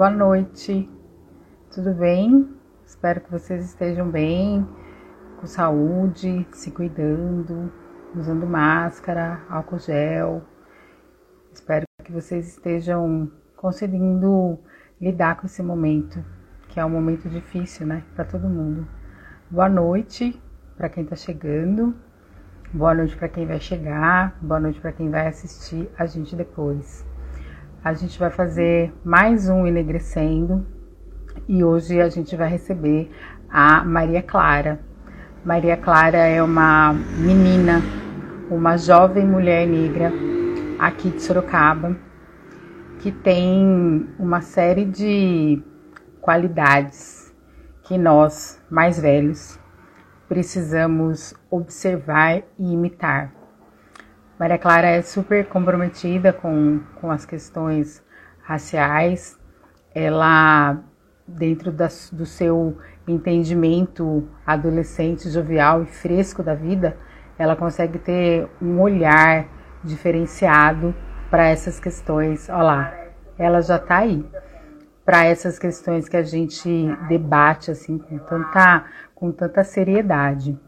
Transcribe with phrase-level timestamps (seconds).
[0.00, 0.88] boa noite.
[1.70, 2.48] Tudo bem?
[2.86, 4.66] Espero que vocês estejam bem,
[5.38, 7.70] com saúde, se cuidando,
[8.16, 10.42] usando máscara, álcool gel.
[11.52, 14.58] Espero que vocês estejam conseguindo
[14.98, 16.24] lidar com esse momento,
[16.70, 18.88] que é um momento difícil, né, para todo mundo.
[19.50, 20.40] Boa noite
[20.78, 21.94] para quem está chegando.
[22.72, 24.38] Boa noite para quem vai chegar.
[24.40, 27.09] Boa noite para quem vai assistir a gente depois.
[27.82, 30.66] A gente vai fazer mais um Enegrecendo
[31.48, 33.10] e hoje a gente vai receber
[33.48, 34.78] a Maria Clara.
[35.42, 37.80] Maria Clara é uma menina,
[38.50, 40.12] uma jovem mulher negra
[40.78, 41.96] aqui de Sorocaba
[42.98, 45.62] que tem uma série de
[46.20, 47.34] qualidades
[47.84, 49.58] que nós, mais velhos,
[50.28, 53.39] precisamos observar e imitar.
[54.40, 58.02] Maria Clara é super comprometida com, com as questões
[58.40, 59.38] raciais.
[59.94, 60.78] Ela,
[61.28, 66.96] dentro da, do seu entendimento adolescente, jovial e fresco da vida,
[67.38, 69.46] ela consegue ter um olhar
[69.84, 70.94] diferenciado
[71.30, 72.48] para essas questões.
[72.48, 72.94] Olha lá,
[73.36, 74.24] ela já está aí.
[75.04, 76.66] Para essas questões que a gente
[77.10, 80.58] debate assim com tanta, com tanta seriedade.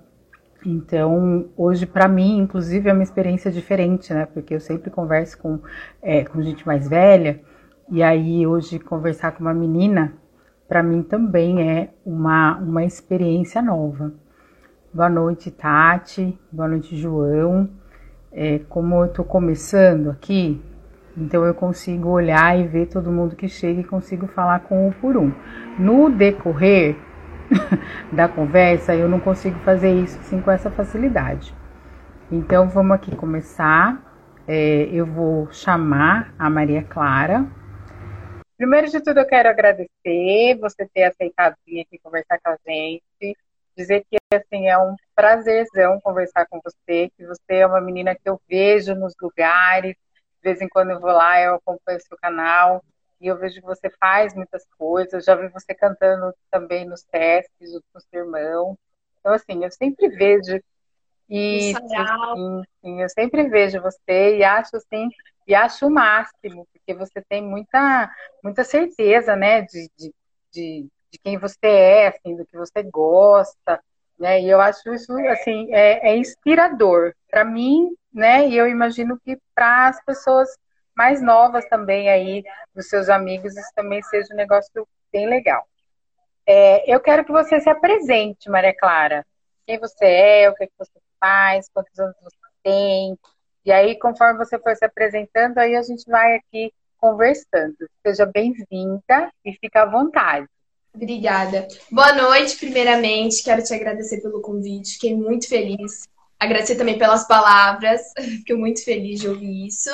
[0.64, 4.26] Então, hoje, para mim, inclusive, é uma experiência diferente, né?
[4.26, 5.58] Porque eu sempre converso com,
[6.00, 7.40] é, com gente mais velha,
[7.90, 10.14] e aí hoje conversar com uma menina,
[10.68, 14.12] para mim também é uma, uma experiência nova.
[14.94, 16.38] Boa noite, Tati.
[16.50, 17.68] Boa noite, João.
[18.32, 20.62] É, como eu estou começando aqui,
[21.16, 24.92] então eu consigo olhar e ver todo mundo que chega e consigo falar com um
[24.92, 25.32] por um.
[25.78, 26.96] No decorrer
[28.12, 31.54] da conversa, eu não consigo fazer isso assim com essa facilidade.
[32.30, 34.10] Então vamos aqui começar.
[34.46, 37.46] É, eu vou chamar a Maria Clara.
[38.56, 43.36] Primeiro de tudo, eu quero agradecer você ter aceitado vir aqui conversar com a gente.
[43.76, 48.28] Dizer que assim é um prazerzão conversar com você, que você é uma menina que
[48.28, 49.94] eu vejo nos lugares.
[49.94, 52.82] De vez em quando eu vou lá, eu acompanho o seu canal
[53.22, 55.24] e eu vejo que você faz muitas coisas.
[55.24, 58.76] Já vi você cantando também nos testes junto com seu irmão.
[59.20, 60.60] Então, assim, eu sempre vejo
[61.30, 65.08] e sim, sim, eu sempre vejo você e acho assim,
[65.46, 68.10] e acho o máximo, porque você tem muita,
[68.44, 70.14] muita certeza, né, de, de,
[70.52, 73.80] de, de quem você é, assim, do que você gosta,
[74.18, 79.18] né, e eu acho isso, assim, é, é inspirador para mim, né, e eu imagino
[79.24, 80.50] que para as pessoas
[80.96, 82.44] mais novas também aí,
[82.74, 85.66] dos seus amigos, isso também seja um negócio bem legal.
[86.46, 89.24] É, eu quero que você se apresente, Maria Clara.
[89.66, 93.18] Quem você é, o que, que você faz, quantos anos você tem.
[93.64, 97.76] E aí, conforme você for se apresentando, aí a gente vai aqui conversando.
[98.04, 100.48] Seja bem-vinda e fica à vontade.
[100.94, 101.66] Obrigada.
[101.90, 103.42] Boa noite, primeiramente.
[103.42, 104.94] Quero te agradecer pelo convite.
[104.94, 106.06] Fiquei muito feliz
[106.42, 108.00] Agradecer também pelas palavras,
[108.44, 109.88] fico muito feliz de ouvir isso.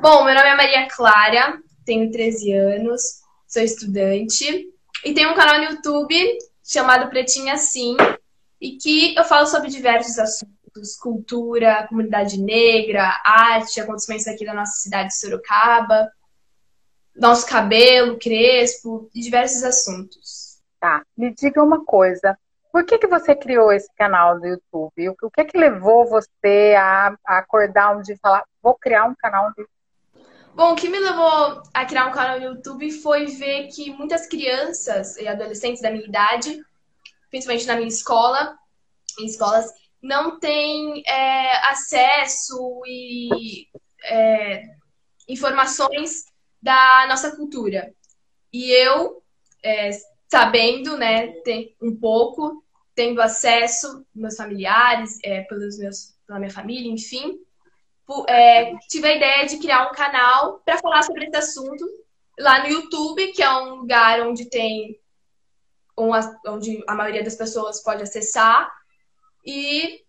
[0.00, 3.02] Bom, meu nome é Maria Clara, tenho 13 anos,
[3.48, 4.68] sou estudante
[5.04, 7.96] e tenho um canal no YouTube chamado Pretinha Sim
[8.60, 14.80] e que eu falo sobre diversos assuntos, cultura, comunidade negra, arte, acontecimentos aqui da nossa
[14.80, 16.08] cidade de Sorocaba,
[17.16, 20.60] nosso cabelo crespo e diversos assuntos.
[20.78, 22.38] Tá, me diga uma coisa,
[22.78, 25.08] por que, que você criou esse canal do YouTube?
[25.20, 29.16] O que que levou você a, a acordar um dia e falar, vou criar um
[29.16, 30.24] canal do YouTube?
[30.54, 34.28] Bom, o que me levou a criar um canal no YouTube foi ver que muitas
[34.28, 36.56] crianças e adolescentes da minha idade,
[37.30, 38.56] principalmente na minha escola,
[39.18, 39.66] em escolas,
[40.00, 43.66] não têm é, acesso e
[44.04, 44.62] é,
[45.26, 46.26] informações
[46.62, 47.92] da nossa cultura.
[48.52, 49.20] E eu,
[49.64, 49.90] é,
[50.30, 51.32] sabendo, né,
[51.82, 52.62] um pouco,
[52.98, 57.38] tendo acesso, meus familiares, é, pelos meus, pela minha família, enfim,
[58.26, 61.84] é, tive a ideia de criar um canal para falar sobre esse assunto
[62.36, 64.98] lá no YouTube, que é um lugar onde tem
[65.96, 68.68] onde a maioria das pessoas pode acessar.
[69.46, 70.02] E,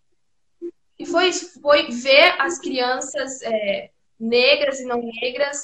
[0.97, 5.61] e foi isso, foi ver as crianças é, negras e não negras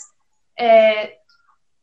[0.60, 1.18] é,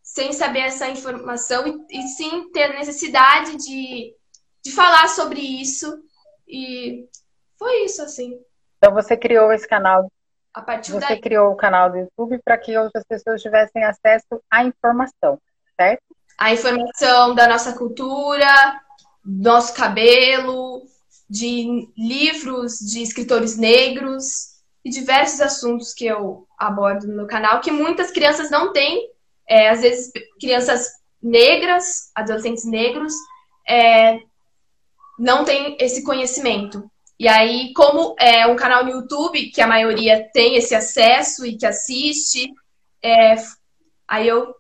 [0.04, 4.14] sem saber essa informação e, e sim ter necessidade de,
[4.64, 6.02] de falar sobre isso.
[6.46, 7.06] E
[7.58, 8.38] foi isso, assim.
[8.78, 10.10] Então você criou esse canal.
[10.54, 11.20] A partir você daí...
[11.20, 15.38] criou o canal do YouTube para que outras pessoas tivessem acesso à informação,
[15.80, 16.02] certo?
[16.38, 18.80] A informação da nossa cultura,
[19.24, 20.82] nosso cabelo,
[21.28, 24.52] de livros de escritores negros
[24.84, 29.10] e diversos assuntos que eu abordo no canal que muitas crianças não têm
[29.48, 30.10] é, às vezes
[30.40, 30.90] crianças
[31.22, 33.14] negras, adolescentes negros,
[33.68, 34.18] é,
[35.22, 36.90] não têm esse conhecimento.
[37.16, 41.56] E aí, como é um canal no YouTube, que a maioria tem esse acesso e
[41.56, 42.52] que assiste,
[43.00, 43.36] é,
[44.08, 44.52] aí eu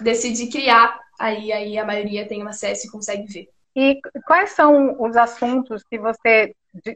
[0.00, 3.48] decidi criar, aí, aí a maioria tem acesso e consegue ver.
[3.76, 6.54] E quais são os assuntos que você,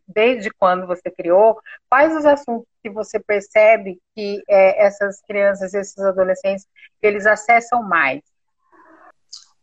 [0.08, 5.98] desde quando você criou, quais os assuntos que você percebe que é, essas crianças, esses
[5.98, 6.66] adolescentes,
[7.02, 8.22] eles acessam mais?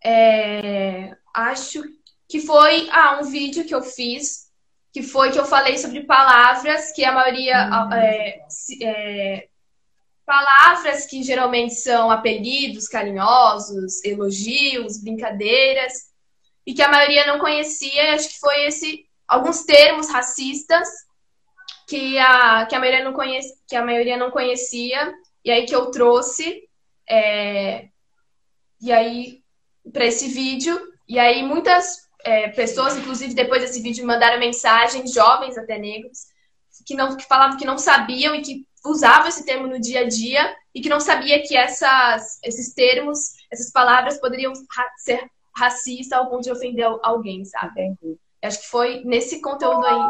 [0.05, 1.81] É, acho
[2.31, 4.49] que foi ah, um vídeo que eu fiz,
[4.93, 7.93] que foi que eu falei sobre palavras que a maioria uhum.
[7.93, 8.39] é,
[8.81, 9.47] é,
[10.25, 16.09] palavras que geralmente são apelidos carinhosos, elogios, brincadeiras
[16.65, 18.15] e que a maioria não conhecia.
[18.15, 20.87] Acho que foi esse alguns termos racistas
[21.85, 25.13] que a, que a maioria não conhece, que a maioria não conhecia
[25.43, 26.63] e aí que eu trouxe
[27.09, 27.89] é,
[28.79, 29.43] e aí
[29.91, 30.79] para esse vídeo
[31.09, 36.27] e aí muitas é, pessoas, inclusive depois desse vídeo, me mandaram mensagens, jovens até negros,
[36.85, 40.07] que não que falavam que não sabiam e que usavam esse termo no dia a
[40.07, 44.53] dia e que não sabia que essas, esses termos, essas palavras poderiam
[44.97, 47.81] ser racista ao ponto de ofender alguém, sabe?
[47.81, 48.17] Entendi.
[48.43, 50.07] Acho que foi nesse conteúdo aí,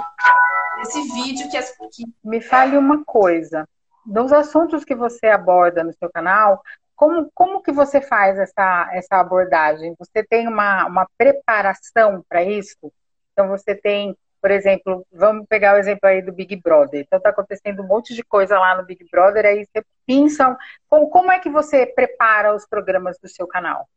[0.77, 2.05] nesse vídeo que, as, que...
[2.23, 3.67] Me fale uma coisa.
[4.05, 6.61] Dos assuntos que você aborda no seu canal,
[7.01, 9.95] como, como que você faz essa, essa abordagem?
[9.97, 12.93] Você tem uma, uma preparação para isso?
[13.33, 17.01] Então, você tem, por exemplo, vamos pegar o exemplo aí do Big Brother.
[17.01, 20.55] Então, está acontecendo um monte de coisa lá no Big Brother, aí você pensa,
[20.87, 23.89] como, como é que você prepara os programas do seu canal?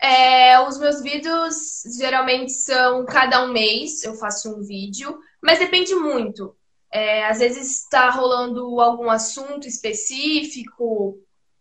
[0.00, 5.94] É, os meus vídeos geralmente são cada um mês, eu faço um vídeo, mas depende
[5.94, 6.56] muito.
[6.90, 11.18] É, às vezes está rolando algum assunto específico,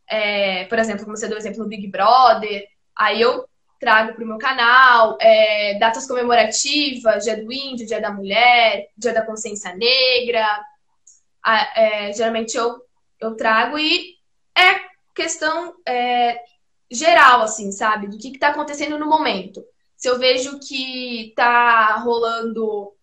[0.09, 3.47] é, por exemplo, como você deu exemplo do Big Brother, aí eu
[3.79, 9.13] trago para o meu canal, é, datas comemorativas, dia do índio, dia da mulher, dia
[9.13, 10.45] da consciência negra,
[11.75, 12.81] é, geralmente eu,
[13.19, 14.15] eu trago e
[14.57, 14.81] é
[15.15, 16.39] questão é,
[16.91, 18.07] geral, assim, sabe?
[18.07, 19.63] Do que está acontecendo no momento.
[19.95, 22.94] Se eu vejo que está rolando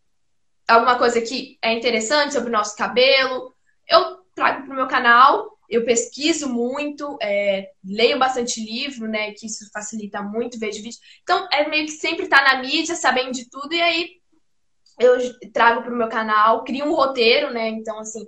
[0.66, 3.54] alguma coisa que é interessante sobre o nosso cabelo,
[3.88, 9.32] eu trago para o meu canal, eu pesquiso muito, é, leio bastante livro, né?
[9.32, 10.98] Que isso facilita muito, vejo vídeo.
[11.22, 14.10] Então, é meio que sempre estar tá na mídia, sabendo de tudo, e aí
[14.98, 15.18] eu
[15.52, 17.68] trago para o meu canal, crio um roteiro, né?
[17.68, 18.24] Então, assim,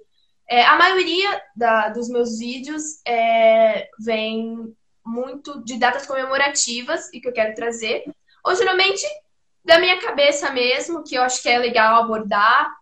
[0.49, 4.75] é, a maioria da, dos meus vídeos é, vem
[5.05, 8.05] muito de datas comemorativas e que eu quero trazer.
[8.45, 9.03] Ou geralmente
[9.65, 12.75] da minha cabeça mesmo, que eu acho que é legal abordar,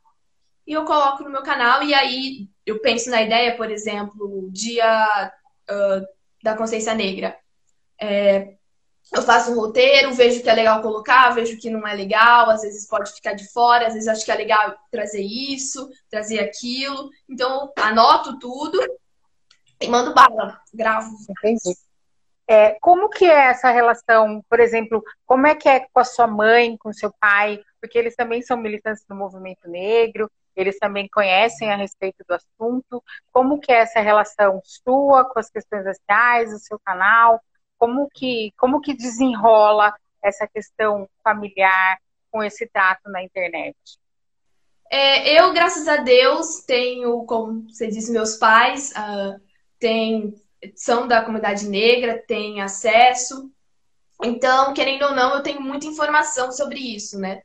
[0.67, 5.33] e eu coloco no meu canal, e aí eu penso na ideia, por exemplo, dia
[5.71, 6.07] uh,
[6.43, 7.37] da consciência negra.
[8.01, 8.57] É,
[9.13, 12.63] eu faço um roteiro, vejo que é legal colocar, vejo que não é legal, às
[12.63, 17.09] vezes pode ficar de fora, às vezes acho que é legal trazer isso, trazer aquilo.
[17.29, 18.79] Então, anoto tudo
[19.81, 21.11] e mando bala, gravo.
[21.31, 21.77] Entendi.
[22.49, 26.27] É, como que é essa relação, por exemplo, como é que é com a sua
[26.27, 31.71] mãe, com seu pai, porque eles também são militantes do movimento negro, eles também conhecem
[31.71, 36.59] a respeito do assunto, como que é essa relação sua com as questões raciais, o
[36.59, 37.41] seu canal,
[37.79, 41.99] como que, como que desenrola essa questão familiar
[42.31, 43.77] com esse trato na internet?
[44.91, 49.41] É, eu, graças a Deus, tenho, como você disse, meus pais, uh,
[49.79, 50.35] têm
[50.75, 53.51] são da comunidade negra, têm acesso.
[54.23, 57.43] Então, querendo ou não, eu tenho muita informação sobre isso, né?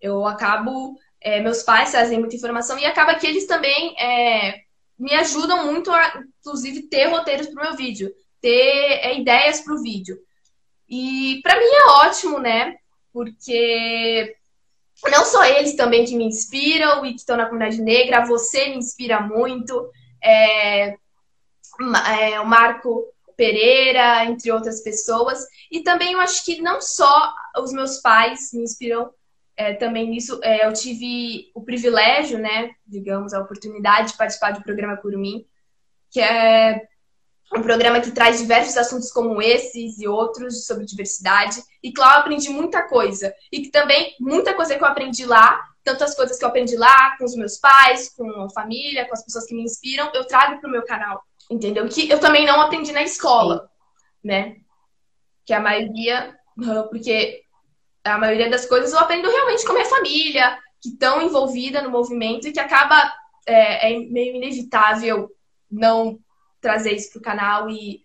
[0.00, 4.60] Eu acabo, é, meus pais trazem muita informação e acaba que eles também é,
[4.98, 8.12] me ajudam muito a, inclusive, ter roteiros para o meu vídeo,
[8.42, 10.18] ter é, ideias para o vídeo.
[10.86, 12.76] E para mim é ótimo, né?
[13.10, 14.36] Porque
[15.10, 18.76] não só eles também que me inspiram e que estão na comunidade negra, você me
[18.76, 19.90] inspira muito.
[20.22, 20.94] É,
[22.20, 25.44] é, o Marco Pereira, entre outras pessoas.
[25.70, 29.10] E também eu acho que não só os meus pais me inspiram
[29.56, 30.40] é, também nisso.
[30.42, 35.46] É, eu tive o privilégio, né, digamos, a oportunidade de participar do programa Curumim,
[36.10, 36.86] que é
[37.54, 41.62] um programa que traz diversos assuntos como esses e outros sobre diversidade.
[41.82, 43.32] E eu aprendi muita coisa.
[43.52, 46.76] E que também, muita coisa que eu aprendi lá, tanto as coisas que eu aprendi
[46.76, 50.24] lá com os meus pais, com a família, com as pessoas que me inspiram, eu
[50.26, 51.88] trago para o meu canal entendeu?
[51.88, 53.70] Que eu também não aprendi na escola,
[54.22, 54.56] né?
[55.44, 56.36] Que a maioria,
[56.90, 57.43] porque
[58.04, 61.90] a maioria das coisas eu aprendo realmente com a minha família, que estão envolvida no
[61.90, 63.12] movimento e que acaba
[63.46, 65.30] é, é meio inevitável
[65.70, 66.18] não
[66.60, 68.04] trazer isso para o canal e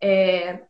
[0.00, 0.60] é,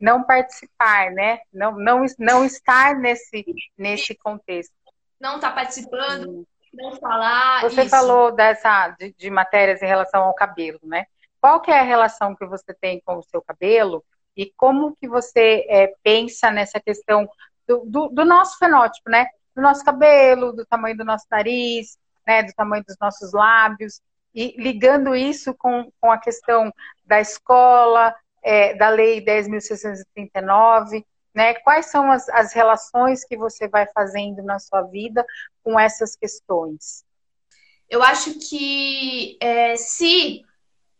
[0.00, 1.40] não participar, né?
[1.52, 3.44] Não, não, não estar nesse,
[3.76, 4.74] nesse contexto.
[5.20, 7.62] Não estar tá participando, não falar.
[7.62, 7.90] Você isso.
[7.90, 11.06] falou dessa de, de, matérias em relação ao cabelo, né?
[11.40, 14.04] Qual que é a relação que você tem com o seu cabelo
[14.36, 17.28] e como que você é, pensa nessa questão
[17.66, 19.26] do, do, nosso fenótipo, né?
[19.54, 22.42] Do nosso cabelo, do tamanho do nosso nariz, né?
[22.42, 24.00] Do tamanho dos nossos lábios
[24.36, 26.70] e ligando isso com, com a questão
[27.06, 31.02] da escola, é, da Lei 10.639,
[31.34, 31.54] né?
[31.54, 35.24] Quais são as, as relações que você vai fazendo na sua vida
[35.64, 37.02] com essas questões?
[37.88, 40.42] Eu acho que é, se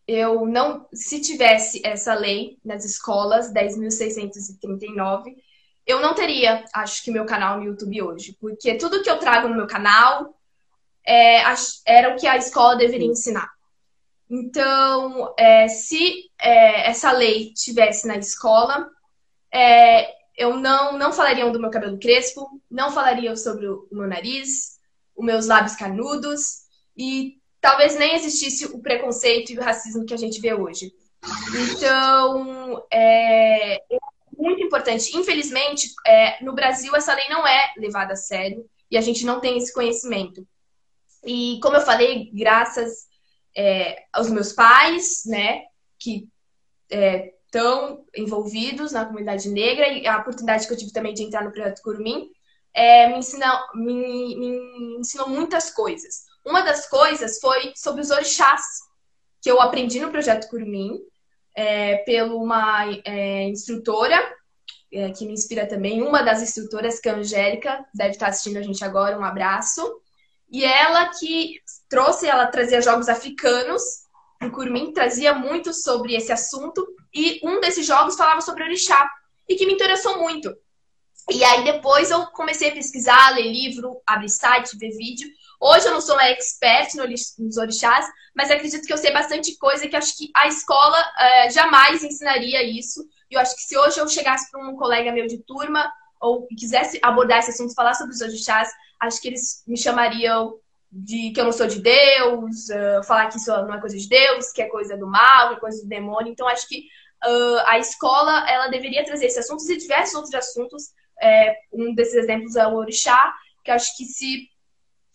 [0.08, 5.36] eu não, se tivesse essa lei nas escolas 10.639,
[5.86, 9.48] eu não teria, acho que meu canal no YouTube hoje, porque tudo que eu trago
[9.48, 10.34] no meu canal
[11.06, 11.42] é,
[11.86, 13.48] era o que a escola deveria ensinar.
[14.28, 18.90] Então, é, se é, essa lei tivesse na escola,
[19.54, 24.78] é, eu não, não falaria do meu cabelo crespo, não falaria sobre o meu nariz,
[25.16, 26.66] os meus lábios carnudos,
[26.96, 30.92] e talvez nem existisse o preconceito e o racismo que a gente vê hoje.
[31.72, 33.98] Então, é, é
[34.36, 35.16] muito importante.
[35.16, 39.40] Infelizmente, é, no Brasil, essa lei não é levada a sério e a gente não
[39.40, 40.46] tem esse conhecimento.
[41.24, 43.06] E como eu falei, graças
[43.56, 45.64] é, aos meus pais, né,
[45.98, 46.28] que
[46.88, 51.42] estão é, envolvidos na comunidade negra e a oportunidade que eu tive também de entrar
[51.42, 52.30] no projeto Curumim,
[52.72, 56.26] é, me, ensinou, me, me ensinou muitas coisas.
[56.44, 58.62] Uma das coisas foi sobre os orixás,
[59.40, 61.00] que eu aprendi no projeto Curumim,
[61.56, 64.20] é, pela uma é, instrutora,
[64.92, 68.58] é, que me inspira também, uma das instrutoras, que é a Angélica, deve estar assistindo
[68.58, 70.00] a gente agora, um abraço.
[70.50, 73.82] E ela que trouxe, ela trazia jogos africanos,
[74.42, 79.10] o Curumim trazia muito sobre esse assunto, e um desses jogos falava sobre orixá,
[79.48, 80.54] e que me interessou muito.
[81.30, 85.28] E aí depois eu comecei a pesquisar, ler livro, abrir site, ver vídeo.
[85.60, 86.94] Hoje eu não sou uma expert
[87.38, 91.50] nos orixás, mas acredito que eu sei bastante coisa que acho que a escola uh,
[91.50, 93.06] jamais ensinaria isso.
[93.30, 96.46] E eu acho que se hoje eu chegasse para um colega meu de turma ou
[96.48, 98.70] quisesse abordar esse assunto, falar sobre os orixás,
[99.00, 100.58] acho que eles me chamariam
[100.90, 104.08] de que eu não sou de Deus, uh, falar que isso não é coisa de
[104.08, 106.32] Deus, que é coisa do mal, que é coisa do demônio.
[106.32, 106.86] Então, acho que
[107.24, 110.84] uh, a escola ela deveria trazer esses assuntos e diversos outros assuntos.
[111.20, 113.34] É, um desses exemplos é o orixá,
[113.64, 114.48] que acho que se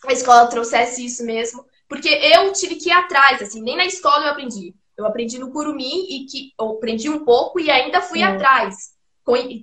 [0.06, 4.26] a escola trouxesse isso mesmo, porque eu tive que ir atrás, assim, nem na escola
[4.26, 4.74] eu aprendi.
[4.98, 8.94] Eu aprendi no Curumim e que eu aprendi um pouco e ainda fui atrás.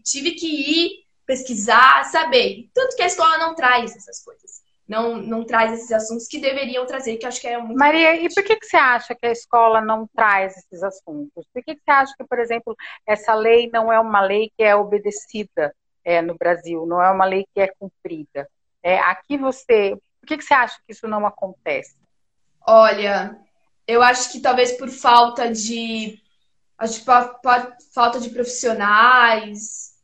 [0.04, 0.90] tive que ir
[1.26, 2.68] pesquisar, saber.
[2.74, 4.62] Tanto que a escola não traz essas coisas.
[4.88, 7.78] Não, não traz esses assuntos que deveriam trazer, que acho que é muito.
[7.78, 8.32] Maria, importante.
[8.32, 11.44] e por que, que você acha que a escola não traz esses assuntos?
[11.52, 12.74] Por que, que você acha que, por exemplo,
[13.06, 17.26] essa lei não é uma lei que é obedecida é, no Brasil, não é uma
[17.26, 18.48] lei que é cumprida?
[18.82, 19.94] É, aqui você.
[20.28, 21.96] Que, que você acha que isso não acontece?
[22.66, 23.34] Olha,
[23.86, 26.20] eu acho que talvez por falta de.
[26.76, 27.02] Acho
[27.92, 29.94] falta de profissionais,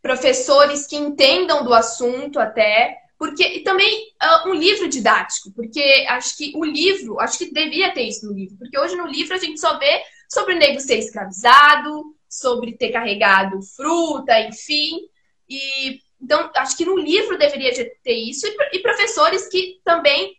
[0.00, 6.36] professores que entendam do assunto até, porque e também uh, um livro didático, porque acho
[6.38, 9.38] que o livro, acho que devia ter isso no livro, porque hoje no livro a
[9.38, 15.00] gente só vê sobre o negro ser escravizado, sobre ter carregado fruta, enfim,
[15.46, 20.36] e então acho que no livro deveria ter isso e, professores que também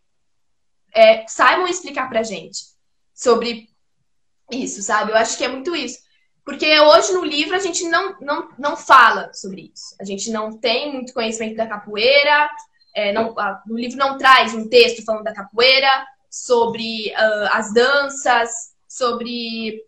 [0.94, 2.60] é, saibam explicar para gente
[3.14, 3.68] sobre
[4.52, 5.12] isso, sabe?
[5.12, 6.00] Eu acho que é muito isso.
[6.46, 9.96] Porque hoje no livro a gente não, não, não fala sobre isso.
[10.00, 12.50] A gente não tem muito conhecimento da capoeira,
[12.96, 15.90] é, não, a, o livro não traz um texto falando da capoeira,
[16.30, 18.50] sobre uh, as danças,
[18.88, 19.84] sobre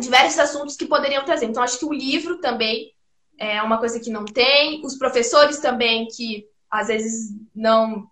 [0.00, 1.46] diversos assuntos que poderiam trazer.
[1.46, 2.94] Então, acho que o livro também
[3.38, 8.06] é uma coisa que não tem, os professores também que às vezes não,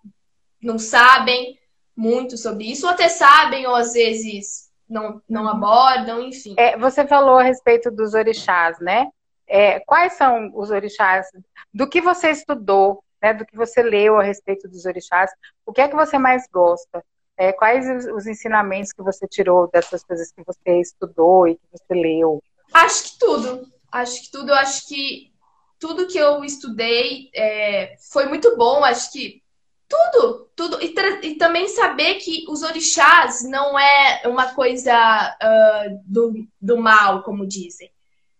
[0.61, 1.59] não sabem
[1.95, 6.55] muito sobre isso, ou até sabem, ou às vezes não, não abordam, enfim.
[6.57, 9.07] É, você falou a respeito dos orixás, né?
[9.47, 11.27] É, quais são os orixás?
[11.73, 13.33] Do que você estudou, né?
[13.33, 15.31] Do que você leu a respeito dos orixás?
[15.65, 17.03] O que é que você mais gosta?
[17.37, 21.93] É, quais os ensinamentos que você tirou dessas coisas que você estudou e que você
[21.93, 22.41] leu?
[22.73, 23.76] Acho que tudo.
[23.91, 24.53] Acho que tudo.
[24.53, 25.31] Acho que
[25.79, 28.83] tudo que eu estudei é, foi muito bom.
[28.83, 29.41] Acho que
[29.87, 30.81] tudo, tudo.
[30.81, 34.93] E, e, também saber que os orixás não é uma coisa
[35.41, 37.91] uh, do, do mal, como dizem.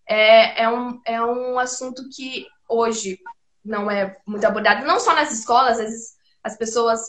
[0.05, 3.19] É, é, um, é um assunto que hoje
[3.63, 7.01] não é muito abordado, não só nas escolas, às vezes as pessoas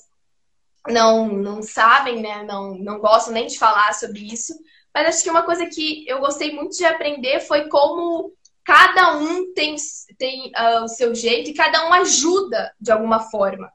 [0.88, 2.42] não, não sabem, né?
[2.42, 4.52] não, não gostam nem de falar sobre isso.
[4.98, 8.32] Mas acho que uma coisa que eu gostei muito de aprender foi como
[8.64, 9.76] cada um tem,
[10.18, 13.72] tem uh, o seu jeito e cada um ajuda de alguma forma.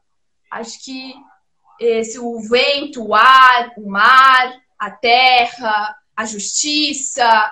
[0.50, 1.14] Acho que
[1.80, 7.50] esse, o vento, o ar, o mar, a terra, a justiça,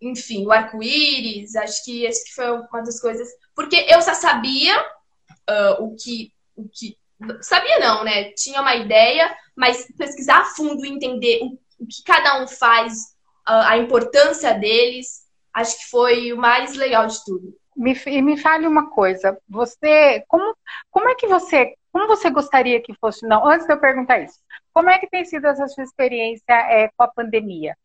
[0.00, 3.28] enfim, o arco-íris, acho que esse que foi uma das coisas.
[3.54, 6.32] Porque eu já sabia uh, o que.
[6.56, 6.96] O que
[7.42, 8.30] sabia não, né?
[8.32, 13.14] Tinha uma ideia, mas pesquisar a fundo e entender o, o que cada um faz,
[13.48, 17.56] uh, a importância deles, acho que foi o mais legal de tudo.
[17.76, 20.56] Me, me fale uma coisa, você, como,
[20.90, 24.38] como é que você, como você gostaria que fosse, não, antes de eu perguntar isso,
[24.72, 27.76] como é que tem sido essa sua experiência é, com a pandemia?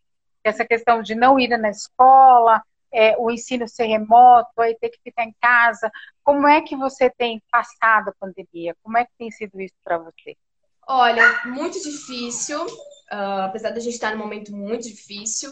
[0.43, 4.99] Essa questão de não ir na escola, é, o ensino ser remoto, aí ter que
[5.03, 5.89] ficar em casa,
[6.23, 8.75] como é que você tem passado a pandemia?
[8.83, 10.35] Como é que tem sido isso para você?
[10.87, 12.65] Olha, muito difícil,
[13.11, 15.51] uh, apesar da gente estar num momento muito difícil.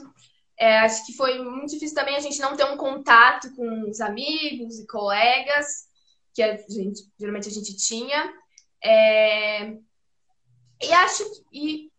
[0.57, 4.01] É, acho que foi muito difícil também a gente não ter um contato com os
[4.01, 5.87] amigos e colegas,
[6.33, 8.33] que a gente, geralmente a gente tinha.
[8.83, 9.71] É,
[10.81, 11.89] e acho e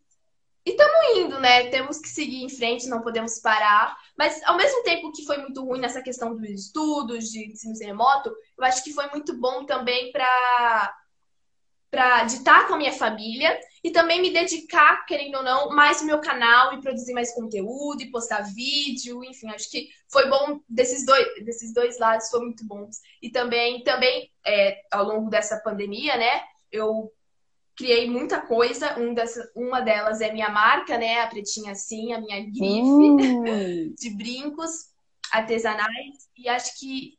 [0.64, 1.68] estamos indo, né?
[1.70, 3.96] Temos que seguir em frente, não podemos parar.
[4.16, 8.30] Mas ao mesmo tempo que foi muito ruim nessa questão dos estudos, de ensino remoto,
[8.58, 10.96] eu acho que foi muito bom também para
[11.90, 16.06] para estar com a minha família e também me dedicar, querendo ou não, mais no
[16.06, 21.04] meu canal e produzir mais conteúdo e postar vídeo, enfim, acho que foi bom desses
[21.06, 22.88] dois, desses dois lados, foi muito bom.
[23.22, 27.10] E também, também é, ao longo dessa pandemia, né, eu
[27.74, 32.20] criei muita coisa, um dessa, uma delas é minha marca, né, a Pretinha Assim, a
[32.20, 33.94] minha grife hum.
[33.96, 34.90] de brincos
[35.32, 37.18] artesanais, e acho que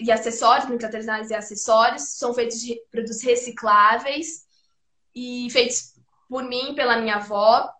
[0.00, 4.47] e acessórios, muitos artesanais e acessórios, são feitos de produtos recicláveis
[5.14, 5.94] e feitos
[6.28, 7.70] por mim, pela minha avó,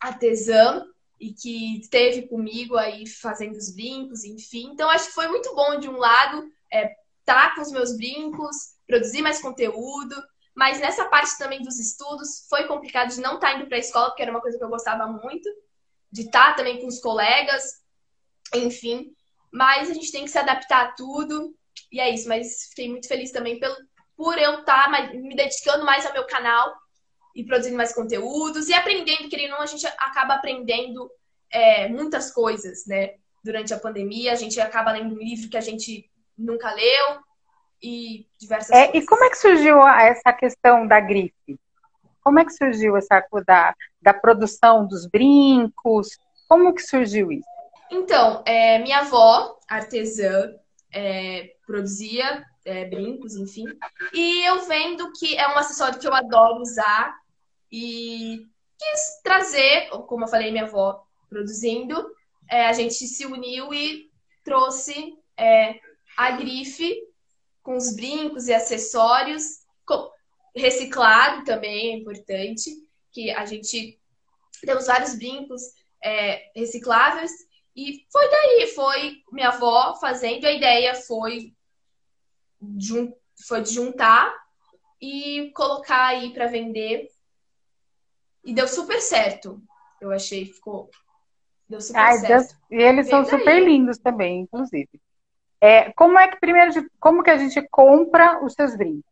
[0.00, 0.84] artesã,
[1.20, 4.70] e que esteve comigo aí fazendo os brincos, enfim.
[4.72, 8.56] Então, acho que foi muito bom, de um lado, é, tá com os meus brincos,
[8.86, 10.16] produzir mais conteúdo,
[10.54, 13.80] mas nessa parte também dos estudos, foi complicado de não estar tá indo para a
[13.80, 15.48] escola, porque era uma coisa que eu gostava muito,
[16.10, 17.82] de estar tá também com os colegas,
[18.54, 19.14] enfim.
[19.52, 21.54] Mas a gente tem que se adaptar a tudo.
[21.90, 22.28] E é isso.
[22.28, 23.76] Mas fiquei muito feliz também pelo,
[24.22, 26.72] por eu estar tá me dedicando mais ao meu canal
[27.34, 31.10] e produzindo mais conteúdos e aprendendo, querendo ou não, a gente acaba aprendendo
[31.50, 33.14] é, muitas coisas, né?
[33.42, 36.08] Durante a pandemia, a gente acaba lendo um livro que a gente
[36.38, 37.18] nunca leu
[37.82, 39.02] e diversas é, coisas.
[39.02, 41.58] E como é que surgiu essa questão da grife?
[42.22, 46.16] Como é que surgiu essa da, da produção dos brincos?
[46.46, 47.48] Como que surgiu isso?
[47.90, 50.54] Então, é, minha avó, artesã,
[50.94, 53.64] é, produzia é, brincos, enfim.
[54.12, 57.16] E eu vendo que é um acessório que eu adoro usar
[57.70, 58.46] e
[58.78, 62.06] quis trazer, como eu falei, minha avó produzindo,
[62.50, 64.10] é, a gente se uniu e
[64.44, 65.78] trouxe é,
[66.16, 66.94] a grife
[67.62, 69.62] com os brincos e acessórios,
[70.54, 72.70] reciclado também é importante,
[73.10, 73.98] que a gente
[74.60, 75.62] temos vários brincos
[76.02, 77.32] é, recicláveis
[77.74, 81.54] e foi daí, foi minha avó fazendo, a ideia foi,
[83.46, 84.32] foi de juntar
[85.00, 87.08] e colocar aí para vender.
[88.44, 89.62] E deu super certo.
[90.00, 90.90] Eu achei, ficou.
[91.68, 92.28] Deu super Ai, certo.
[92.28, 95.00] Deus, e eles são super lindos também, inclusive.
[95.60, 99.10] É, como é que primeiro de, como que a gente compra os seus brincos?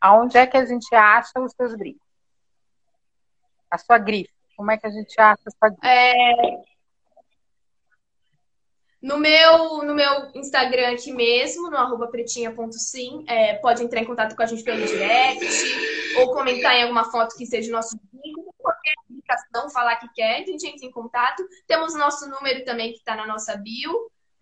[0.00, 2.02] Aonde é que a gente acha os seus brincos?
[3.70, 4.32] A sua grife.
[4.56, 5.86] Como é que a gente acha a sua grife?
[5.86, 6.62] É,
[9.02, 14.36] no meu, no meu Instagram aqui mesmo, no arroba pretinha.sim, é, pode entrar em contato
[14.36, 18.54] com a gente pelo direct ou comentar em alguma foto que seja o nosso vídeo,
[18.56, 21.42] qualquer indicação, falar que quer, a gente entra em contato.
[21.66, 23.92] Temos nosso número também que está na nossa bio,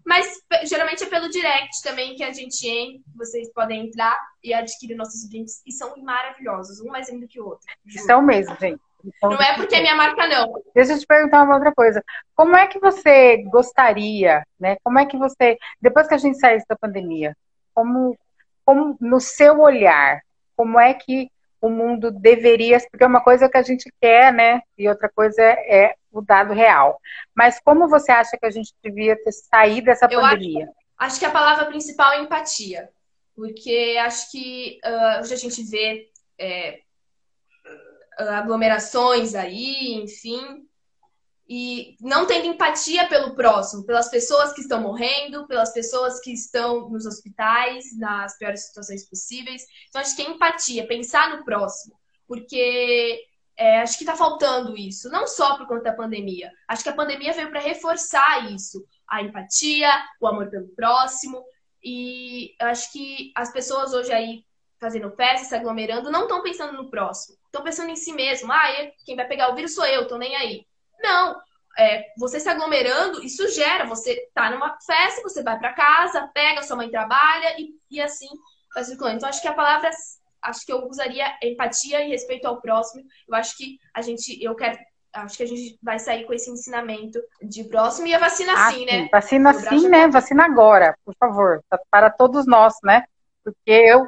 [0.05, 0.27] mas
[0.65, 5.27] geralmente é pelo direct também que a gente entra, vocês podem entrar e adquirir nossos
[5.27, 7.67] brincos, e são maravilhosos, um mais lindo que o outro.
[8.05, 8.81] São mesmo, gente.
[9.05, 10.63] Então, não é porque é minha marca, não.
[10.75, 12.03] Deixa eu te perguntar uma outra coisa.
[12.35, 14.77] Como é que você gostaria, né?
[14.83, 17.37] Como é que você, depois que a gente sair da pandemia,
[17.75, 18.17] como,
[18.65, 20.21] como no seu olhar,
[20.57, 24.63] como é que o mundo deveria, porque uma coisa é que a gente quer, né?
[24.79, 26.99] E outra coisa é, é o dado real.
[27.35, 30.65] Mas como você acha que a gente devia ter saído dessa eu pandemia?
[30.65, 32.89] Acho, acho, que a palavra principal é empatia.
[33.35, 36.09] Porque acho que uh, hoje a gente vê
[36.39, 36.81] é,
[38.29, 40.67] aglomerações aí, enfim,
[41.49, 46.89] e não tendo empatia pelo próximo, pelas pessoas que estão morrendo, pelas pessoas que estão
[46.89, 49.65] nos hospitais, nas piores situações possíveis.
[49.89, 53.21] Então, acho que é empatia, pensar no próximo, porque
[53.57, 56.53] é, acho que está faltando isso, não só por conta da pandemia.
[56.69, 58.87] Acho que a pandemia veio para reforçar isso.
[59.09, 61.45] a empatia, o amor pelo próximo.
[61.83, 64.45] E acho que as pessoas hoje aí
[64.81, 67.37] fazendo festa, se aglomerando, não estão pensando no próximo.
[67.51, 68.53] Estão pensando em si mesmo.
[68.53, 68.67] Ah,
[69.05, 70.65] quem vai pegar o vírus sou eu, tô nem aí.
[71.01, 71.37] Não.
[71.77, 73.85] É, você se aglomerando, isso gera.
[73.87, 78.29] Você tá numa festa, você vai para casa, pega, sua mãe trabalha e, e assim
[78.73, 79.17] vai circulando.
[79.17, 79.91] Então, acho que a palavra,
[80.43, 83.03] acho que eu usaria empatia e respeito ao próximo.
[83.29, 84.79] Eu acho que a gente, eu quero
[85.13, 88.71] acho que a gente vai sair com esse ensinamento de próximo e a vacina ah,
[88.71, 89.09] sim, né?
[89.11, 90.07] Vacina sim, né?
[90.07, 93.05] Vacina agora, por favor, para todos nós, né?
[93.43, 94.07] Porque eu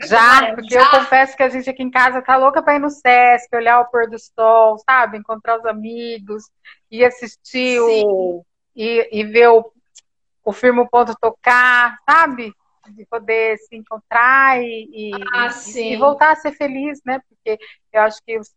[0.00, 0.80] já, porque já.
[0.80, 3.80] eu confesso que a gente aqui em casa tá louca para ir no Sesc, olhar
[3.80, 5.18] o pôr do sol, sabe?
[5.18, 6.44] Encontrar os amigos,
[6.90, 8.44] e assistir o.
[8.74, 9.72] E, e ver o,
[10.44, 12.52] o Firmo Ponto tocar, sabe?
[12.90, 17.20] De poder se encontrar e, e, ah, e, e voltar a ser feliz, né?
[17.28, 17.58] Porque
[17.92, 18.54] eu acho que os,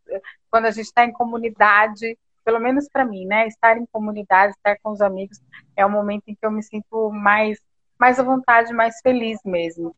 [0.49, 3.47] quando a gente está em comunidade, pelo menos para mim, né?
[3.47, 5.39] Estar em comunidade, estar com os amigos,
[5.75, 7.57] é o momento em que eu me sinto mais,
[7.99, 9.95] mais à vontade, mais feliz mesmo.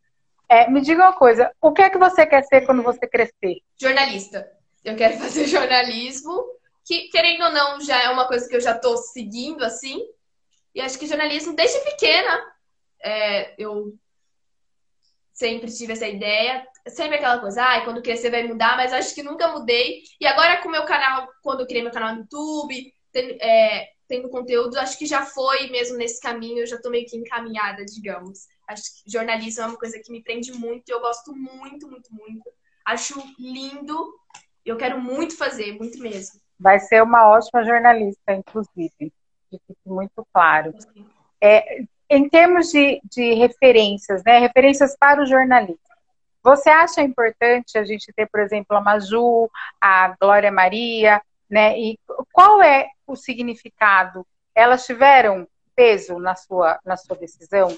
[0.49, 3.62] É, me diga uma coisa, o que é que você quer ser quando você crescer?
[3.79, 4.49] Jornalista.
[4.84, 6.45] Eu quero fazer jornalismo,
[6.86, 10.03] que, querendo ou não, já é uma coisa que eu já estou seguindo, assim.
[10.75, 12.43] E acho que jornalismo, desde pequena,
[13.03, 13.93] é, eu
[15.34, 16.65] sempre tive essa ideia.
[16.88, 20.01] Sempre aquela coisa, ah, quando crescer vai mudar, mas acho que nunca mudei.
[20.19, 23.89] E agora com o meu canal, quando eu criei meu canal no YouTube, tem, é,
[24.08, 27.86] tendo conteúdo, acho que já foi mesmo nesse caminho, eu já tô meio que encaminhada,
[27.86, 28.47] digamos.
[28.67, 32.49] Acho que jornalismo é uma coisa que me prende muito, eu gosto muito, muito, muito.
[32.86, 34.13] Acho lindo,
[34.65, 36.39] eu quero muito fazer, muito mesmo.
[36.60, 39.12] Vai ser uma ótima jornalista, inclusive,
[39.49, 40.73] fique muito claro.
[41.41, 45.80] É, em termos de, de referências, né, referências para o jornalismo,
[46.43, 49.49] você acha importante a gente ter, por exemplo, a Maju,
[49.80, 51.80] a Glória Maria, né?
[51.80, 51.97] E
[52.34, 54.28] qual é o significado?
[54.54, 57.69] Elas tiveram peso na sua, na sua decisão?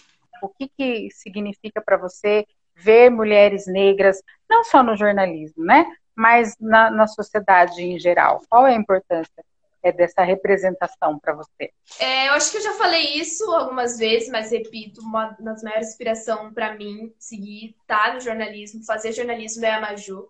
[0.41, 2.45] O que, que significa para você
[2.75, 5.85] ver mulheres negras, não só no jornalismo, né?
[6.15, 8.41] Mas na, na sociedade em geral?
[8.49, 9.43] Qual é a importância
[9.83, 11.71] é dessa representação para você?
[11.99, 15.89] É, eu acho que eu já falei isso algumas vezes, mas repito, uma das maiores
[15.89, 20.27] inspirações para mim seguir tá no jornalismo, fazer jornalismo é a Maju.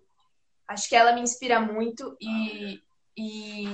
[0.67, 2.81] Acho que ela me inspira muito e
[3.17, 3.71] e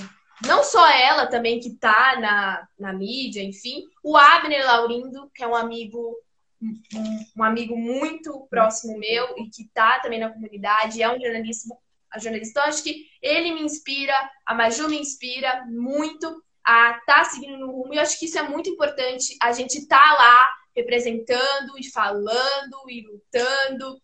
[0.48, 5.48] não só ela também que tá na, na mídia, enfim, o Abner Laurindo, que é
[5.48, 6.16] um amigo
[7.36, 11.76] um, amigo muito próximo meu e que tá também na comunidade, é um jornalista,
[12.12, 12.60] a jornalista.
[12.60, 14.14] Então, acho que ele me inspira,
[14.46, 17.94] a Maju me inspira muito a tá seguindo no rumo.
[17.94, 23.02] E acho que isso é muito importante, a gente tá lá representando e falando e
[23.02, 24.00] lutando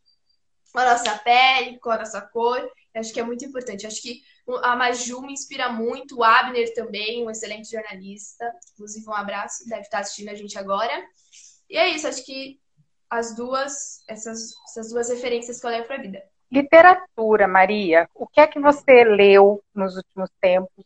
[0.73, 2.67] com a nossa pele, com a nossa cor.
[2.99, 3.87] Acho que é muito importante.
[3.87, 4.21] Acho que
[4.63, 8.45] a Maju me inspira muito, o Abner também, um excelente jornalista.
[8.73, 10.93] Inclusive, um abraço, deve estar assistindo a gente agora.
[11.69, 12.59] E é isso, acho que
[13.09, 16.23] as duas, essas, essas duas referências que eu levo para a vida.
[16.51, 18.09] Literatura, Maria.
[18.15, 20.85] O que é que você leu nos últimos tempos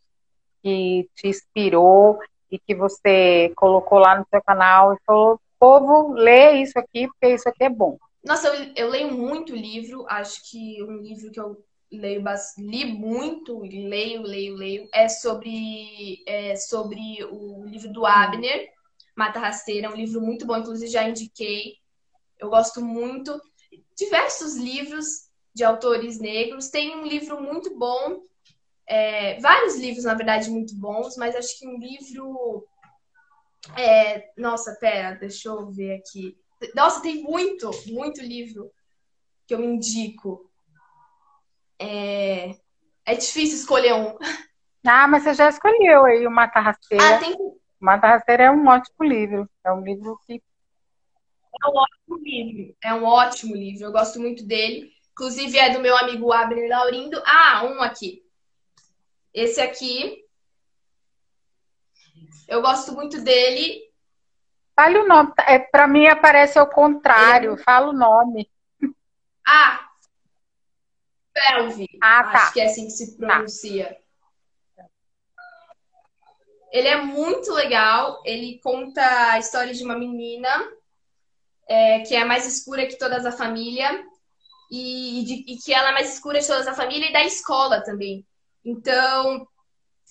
[0.62, 2.20] que te inspirou
[2.50, 7.34] e que você colocou lá no seu canal e falou: povo, lê isso aqui porque
[7.36, 7.98] isso aqui é bom?
[8.24, 10.06] Nossa, eu, eu leio muito livro.
[10.10, 12.24] Acho que um livro que eu leio
[12.58, 18.70] li muito, leio, leio, leio, é sobre, é sobre o livro do Abner,
[19.16, 21.76] Mata Rasteira, um livro muito bom, inclusive já indiquei.
[22.40, 23.40] Eu gosto muito.
[23.96, 26.70] Diversos livros de autores negros.
[26.70, 28.24] Tem um livro muito bom,
[28.92, 32.68] é, vários livros, na verdade, muito bons, mas acho que um livro.
[33.78, 36.38] É, nossa, pera, deixa eu ver aqui.
[36.76, 38.70] Nossa, tem muito, muito livro
[39.48, 40.51] que eu indico.
[41.82, 42.56] É,
[43.06, 44.16] é difícil escolher um.
[44.86, 47.16] Ah, mas você já escolheu aí o Mata Rasteira.
[47.16, 47.34] Ah, tem...
[47.34, 49.50] O Mata Rasteira é um ótimo livro.
[49.64, 50.42] É um livro que.
[51.64, 52.76] É um ótimo livro.
[52.84, 53.86] É um ótimo livro.
[53.86, 54.92] Eu gosto muito dele.
[55.12, 57.22] Inclusive é do meu amigo Abner Laurindo.
[57.26, 58.24] Ah, um aqui.
[59.34, 60.24] Esse aqui.
[62.48, 63.82] Eu gosto muito dele.
[64.76, 65.32] Fale o nome.
[65.48, 67.54] É, Para mim aparece ao contrário.
[67.54, 67.58] É...
[67.58, 68.50] Fala o nome.
[69.48, 69.91] Ah,
[71.34, 71.88] Pelve.
[72.02, 72.44] Ah, tá.
[72.44, 73.98] Acho que é assim que se pronuncia.
[74.76, 74.86] Tá.
[76.72, 78.22] Ele é muito legal.
[78.26, 80.50] Ele conta a história de uma menina
[81.68, 84.06] é, que é mais escura que toda a família.
[84.70, 87.82] E, de, e, que ela é mais escura de toda a família e da escola
[87.82, 88.26] também.
[88.64, 89.46] Então,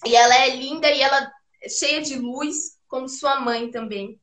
[0.05, 4.21] e ela é linda e ela é cheia de luz, como sua mãe também.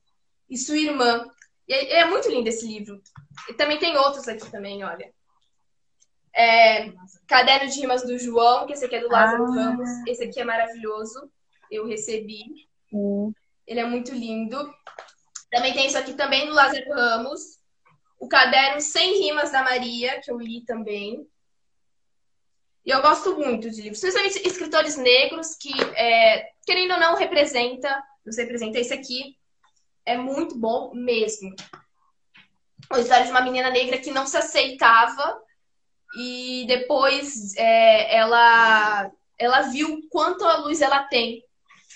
[0.49, 1.25] E sua irmã.
[1.67, 3.01] E é, é muito lindo esse livro.
[3.49, 5.11] E também tem outros aqui também, olha.
[6.37, 6.93] É,
[7.27, 9.55] Caderno de Rimas do João, que esse aqui é do Lázaro ah.
[9.55, 9.89] Ramos.
[10.05, 11.31] Esse aqui é maravilhoso.
[11.71, 12.43] Eu recebi.
[13.65, 14.57] Ele é muito lindo.
[15.49, 17.57] Também tem isso aqui também do Lázaro Ramos.
[18.19, 21.27] O caderno Sem Rimas da Maria, que eu li também.
[22.85, 28.01] E eu gosto muito de livros, principalmente escritores negros que, é, querendo ou não, representa,
[28.25, 29.35] nos representa esse aqui.
[30.05, 31.53] É muito bom mesmo.
[32.89, 35.46] A história de uma menina negra que não se aceitava
[36.15, 41.43] e depois é, ela, ela viu quanto a luz ela tem.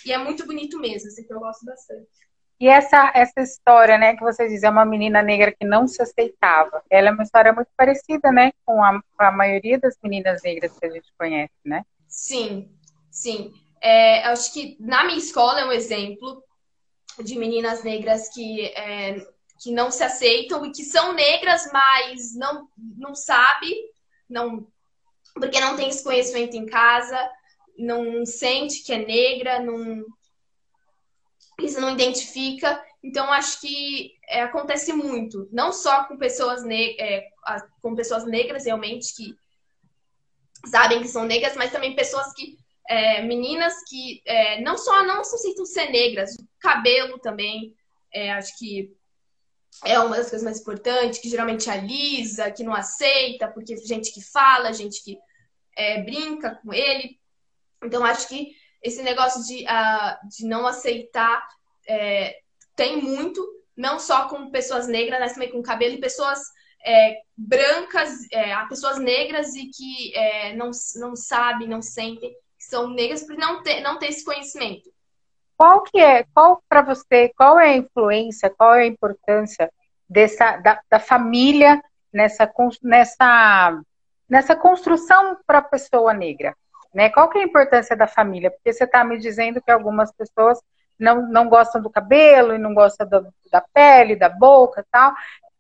[0.06, 2.08] E é muito bonito mesmo, assim, que eu gosto bastante.
[2.60, 6.00] E essa, essa história, né, que você diz, é uma menina negra que não se
[6.02, 6.84] aceitava.
[6.92, 10.78] Ela é uma história muito parecida, né, com a, com a maioria das meninas negras
[10.78, 11.84] que a gente conhece, né?
[12.08, 12.72] Sim,
[13.10, 13.52] sim.
[13.82, 16.44] É, acho que na minha escola é um exemplo
[17.24, 19.26] de meninas negras que, é,
[19.60, 23.74] que não se aceitam e que são negras, mas não, não sabe,
[24.32, 24.68] não,
[25.34, 27.20] porque não tem esse conhecimento em casa,
[27.78, 30.04] não sente que é negra, não
[31.60, 32.84] isso não identifica.
[33.04, 37.28] Então, acho que é, acontece muito, não só com pessoas, é,
[37.82, 39.36] com pessoas negras, realmente, que
[40.68, 42.60] sabem que são negras, mas também pessoas que.
[42.90, 47.74] É, meninas que é, não só não se aceitam ser negras, cabelo também,
[48.12, 48.92] é, acho que
[49.84, 54.22] é uma das coisas mais importantes, que geralmente alisa, que não aceita, porque gente que
[54.22, 55.18] fala, gente que
[55.76, 57.20] é, brinca com ele.
[57.84, 61.48] Então, acho que esse negócio de, uh, de não aceitar
[61.88, 62.40] é,
[62.76, 66.40] tem muito, não só com pessoas negras, mas também com cabelo e pessoas
[66.86, 72.90] é, brancas, é, pessoas negras e que é, não, não sabem, não sentem que são
[72.90, 74.91] negras por não ter, não ter esse conhecimento.
[75.62, 79.72] Qual que é, qual para você, qual é a influência, qual é a importância
[80.10, 81.80] dessa, da, da família
[82.12, 83.80] nessa, nessa,
[84.28, 86.58] nessa construção para a pessoa negra?
[86.92, 87.12] Né?
[87.12, 88.50] Qual que é a importância da família?
[88.50, 90.60] Porque você está me dizendo que algumas pessoas
[90.98, 95.14] não, não gostam do cabelo e não gostam do, da pele, da boca tal.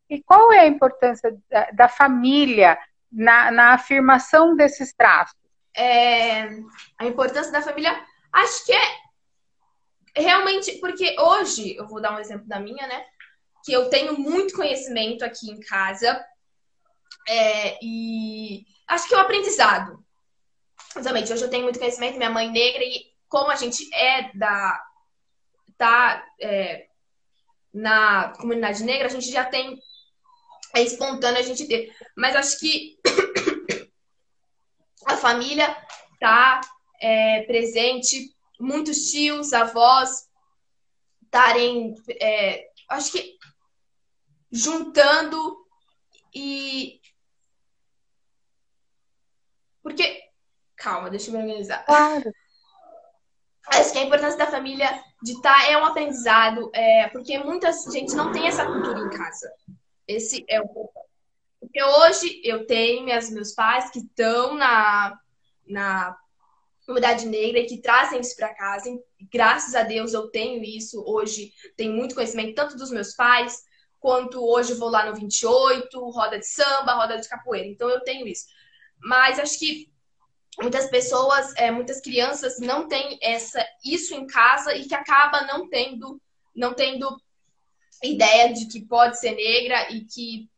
[0.09, 2.75] E qual é a importância da, da família
[3.11, 5.37] na, na, afirmação desses traços?
[5.77, 6.49] É,
[6.97, 7.95] a importância da família,
[8.33, 9.00] acho que é
[10.15, 13.05] realmente, porque hoje, eu vou dar um exemplo da minha, né?
[13.63, 16.23] Que eu tenho muito conhecimento aqui em casa.
[17.27, 20.03] É, e acho que é o um aprendizado.
[20.95, 24.83] Exatamente, hoje eu tenho muito conhecimento, minha mãe negra, e como a gente é da.
[25.77, 26.87] tá é,
[27.73, 29.79] na comunidade negra, a gente já tem.
[30.73, 31.93] É espontâneo a gente ter.
[32.15, 32.97] Mas acho que
[35.05, 35.75] a família
[36.19, 36.61] tá
[37.01, 40.29] é, presente, muitos tios, avós
[41.23, 41.95] estarem.
[42.19, 43.37] É, acho que
[44.51, 45.65] juntando
[46.33, 47.01] e.
[49.81, 50.31] Porque
[50.81, 51.85] Calma, deixa eu me organizar.
[51.85, 52.33] Claro.
[53.67, 54.89] Acho que a importância da família
[55.21, 59.09] de estar tá, é um aprendizado, é, porque muita gente não tem essa cultura em
[59.11, 59.53] casa.
[60.07, 60.67] Esse é o
[61.59, 65.17] Porque hoje eu tenho meus, meus pais que estão na,
[65.67, 66.17] na
[66.91, 68.89] comunidade negra e que trazem isso para casa.
[68.89, 71.01] E, graças a Deus eu tenho isso.
[71.07, 73.63] Hoje tenho muito conhecimento, tanto dos meus pais,
[73.99, 77.67] quanto hoje vou lá no 28, roda de samba, roda de capoeira.
[77.67, 78.45] Então eu tenho isso.
[78.99, 79.89] Mas acho que
[80.59, 85.69] muitas pessoas, é, muitas crianças não têm essa, isso em casa e que acaba não
[85.69, 86.21] tendo,
[86.53, 87.17] não tendo
[88.03, 90.49] ideia de que pode ser negra e que,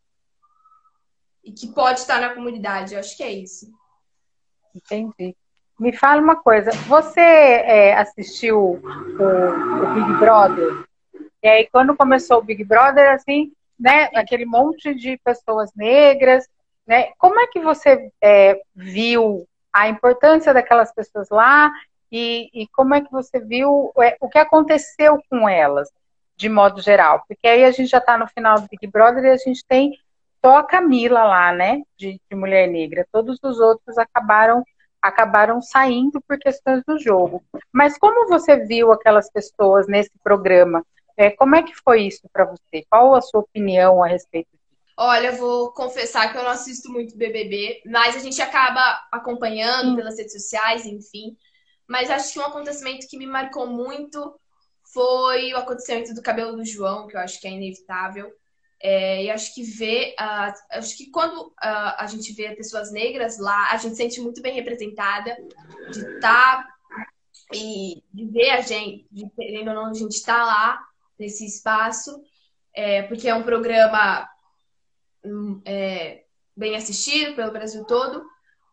[1.43, 2.93] e que pode estar na comunidade.
[2.96, 3.72] Eu acho que é isso.
[4.74, 5.36] Entendi.
[5.79, 10.83] Me fala uma coisa, você é, assistiu o, o, Big Brother?
[11.41, 16.47] E aí, quando começou o Big Brother, assim, né, aquele monte de pessoas negras,
[16.86, 17.12] né?
[17.17, 21.71] Como é que você é, viu a importância daquelas pessoas lá
[22.12, 25.89] e, e como é que você viu é, o que aconteceu com elas,
[26.38, 27.23] de modo geral.
[27.27, 29.97] Porque aí a gente já está no final do Big Brother e a gente tem
[30.45, 33.07] só a Camila lá, né, de, de mulher negra.
[33.12, 34.63] Todos os outros acabaram
[35.04, 37.44] acabaram saindo por questões do jogo.
[37.72, 40.86] Mas como você viu aquelas pessoas nesse programa?
[41.18, 42.86] É, como é que foi isso para você?
[42.89, 44.48] Qual a sua opinião a respeito
[44.96, 48.80] Olha, vou confessar que eu não assisto muito BBB, mas a gente acaba
[49.12, 49.96] acompanhando hum.
[49.96, 51.36] pelas redes sociais, enfim.
[51.88, 54.39] Mas acho que um acontecimento que me marcou muito
[54.94, 58.32] foi o acontecimento do cabelo do João, que eu acho que é inevitável.
[58.86, 61.54] É, e acho que ver, uh, acho que quando uh,
[61.98, 65.38] a gente vê pessoas negras lá, a gente se sente muito bem representada
[65.89, 66.67] de estar tá,
[67.54, 70.86] e de ver a gente, de querendo ou não, a gente estar tá lá
[71.17, 72.22] nesse espaço,
[72.74, 74.28] é, porque é um programa
[75.63, 78.22] é, bem assistido pelo Brasil todo,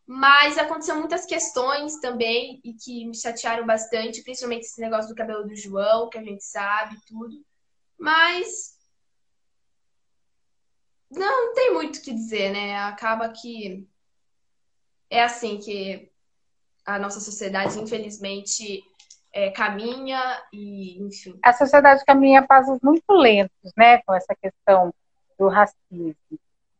[0.04, 5.46] Mas aconteceu muitas questões também e que me chatearam bastante, principalmente esse negócio do cabelo
[5.46, 7.44] do João, que a gente sabe tudo.
[7.96, 8.79] Mas
[11.10, 12.78] não, não tem muito o que dizer, né?
[12.80, 13.86] Acaba que
[15.10, 16.10] é assim que
[16.86, 18.82] a nossa sociedade, infelizmente,
[19.32, 20.20] é, caminha
[20.52, 21.38] e, enfim.
[21.42, 24.92] A sociedade caminha a passos muito lentos, né, com essa questão
[25.38, 26.14] do racismo.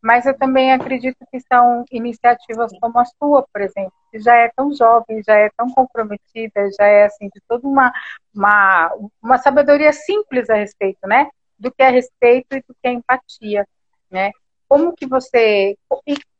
[0.03, 4.51] Mas eu também acredito que são iniciativas como a sua, por exemplo, que já é
[4.57, 7.93] tão jovem, já é tão comprometida, já é assim de toda uma
[8.35, 8.91] uma,
[9.23, 13.67] uma sabedoria simples a respeito, né, do que é respeito e do que é empatia,
[14.11, 14.31] né?
[14.69, 15.77] Como que você,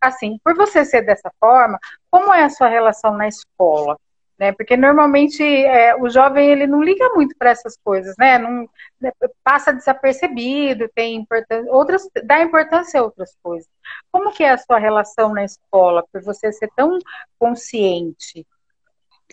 [0.01, 1.79] assim, por você ser dessa forma,
[2.11, 3.97] como é a sua relação na escola?
[4.41, 4.53] né?
[4.53, 8.39] Porque normalmente é, o jovem ele não liga muito para essas coisas, né?
[8.39, 8.67] Não
[9.45, 13.69] passa desapercebido, tem importância, outras dá importância a outras coisas.
[14.11, 16.99] Como que é a sua relação na escola por você ser tão
[17.39, 18.47] consciente?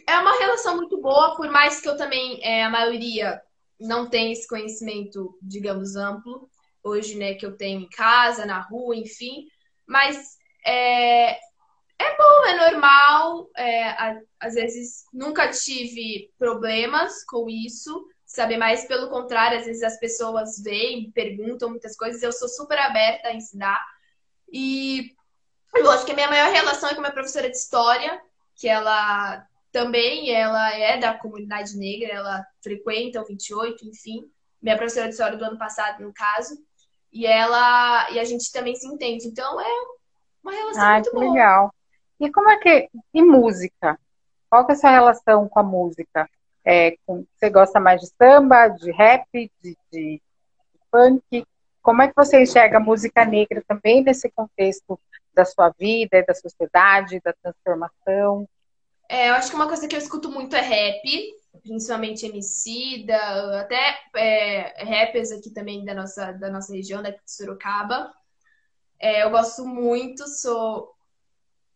[0.05, 3.41] É uma relação muito boa, por mais que eu também é, a maioria
[3.79, 6.49] não tenha esse conhecimento, digamos, amplo
[6.87, 7.33] hoje, né?
[7.33, 9.47] Que eu tenho em casa, na rua, enfim.
[9.85, 13.49] Mas é, é bom, é normal.
[13.57, 18.57] É, às vezes nunca tive problemas com isso, sabe?
[18.57, 22.21] Mas pelo contrário, às vezes as pessoas vêm, perguntam muitas coisas.
[22.21, 23.83] Eu sou super aberta a ensinar.
[24.51, 25.11] E
[25.75, 28.21] eu acho que a minha maior relação é com a minha professora de história,
[28.55, 34.23] que ela também ela é da comunidade negra, ela frequenta o 28, enfim.
[34.61, 36.57] Minha professora de história do ano passado, no caso.
[37.11, 39.27] E ela e a gente também se entende.
[39.27, 39.73] Então é
[40.43, 41.31] uma relação Ai, muito que boa.
[41.31, 41.73] legal.
[42.19, 42.89] E como é que.
[43.13, 43.99] E música?
[44.49, 46.29] Qual que é a sua relação com a música?
[46.63, 50.21] É, com, você gosta mais de samba, de rap, de, de, de
[50.91, 51.45] funk?
[51.81, 54.99] Como é que você enxerga a música negra também nesse contexto
[55.33, 58.47] da sua vida, da sociedade, da transformação?
[59.07, 63.61] É, eu acho que uma coisa que eu escuto muito é rap, principalmente MC, da,
[63.61, 68.13] até é, rappers aqui também da nossa, da nossa região, daqui de Sorocaba.
[68.99, 70.95] É, eu gosto muito, sou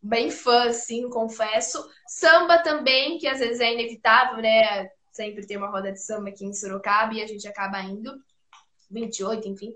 [0.02, 1.88] bem fã, assim, confesso.
[2.08, 4.90] Samba também, que às vezes é inevitável, né?
[5.12, 8.12] Sempre tem uma roda de samba aqui em Sorocaba e a gente acaba indo.
[8.90, 9.74] 28, enfim.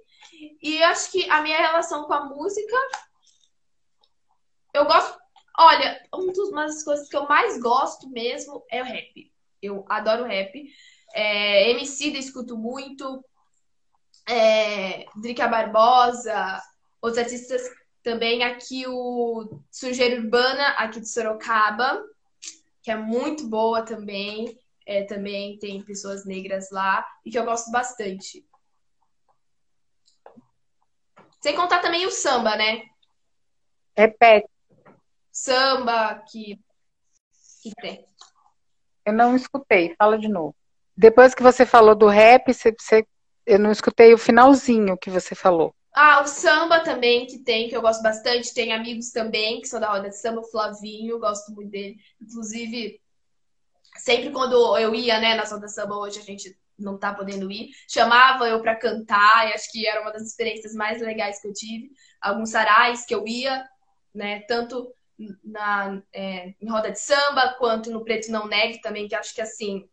[0.62, 2.76] E acho que a minha relação com a música.
[4.74, 5.18] Eu gosto.
[5.58, 9.35] Olha, uma das coisas que eu mais gosto mesmo é o rap.
[9.65, 10.67] Eu adoro rap.
[11.13, 13.23] É, MC da escuto muito.
[14.28, 16.62] É, Drica Barbosa,
[17.01, 17.62] outros artistas
[18.04, 22.04] também aqui o Sujeira Urbana, aqui de Sorocaba,
[22.84, 24.60] que é muito boa também.
[24.88, 28.45] É, também tem pessoas negras lá e que eu gosto bastante.
[31.41, 32.84] Sem contar também o samba, né?
[33.97, 34.47] Repete.
[35.32, 36.60] Samba que,
[37.63, 38.06] que tem.
[39.06, 40.56] Eu não escutei, fala de novo.
[40.98, 43.06] Depois que você falou do rap, você, você,
[43.46, 45.74] eu não escutei o finalzinho que você falou.
[45.94, 48.54] Ah, o samba também que tem, que eu gosto bastante.
[48.54, 51.98] Tem amigos também que são da roda de samba, o Flavinho, gosto muito dele.
[52.22, 53.00] Inclusive,
[53.98, 57.50] sempre quando eu ia, né, na roda de samba, hoje a gente não tá podendo
[57.50, 61.48] ir, chamava eu para cantar, e acho que era uma das experiências mais legais que
[61.48, 61.91] eu tive.
[62.20, 63.65] Alguns sarais que eu ia,
[64.13, 64.94] né, tanto
[65.43, 69.41] na, é, em roda de samba, quanto no Preto Não Negue também, que acho que
[69.41, 69.88] assim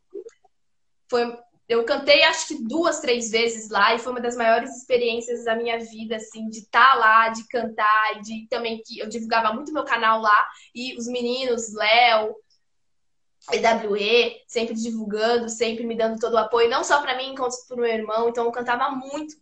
[1.08, 1.36] foi
[1.68, 5.54] eu cantei acho que duas, três vezes lá e foi uma das maiores experiências da
[5.56, 9.72] minha vida, assim, de estar tá lá, de cantar, de também que eu divulgava muito
[9.72, 12.34] meu canal lá e os meninos, Léo,
[13.50, 17.76] EWE, sempre divulgando, sempre me dando todo o apoio, não só para mim, quanto para
[17.76, 18.28] o meu irmão.
[18.28, 19.34] Então eu cantava muito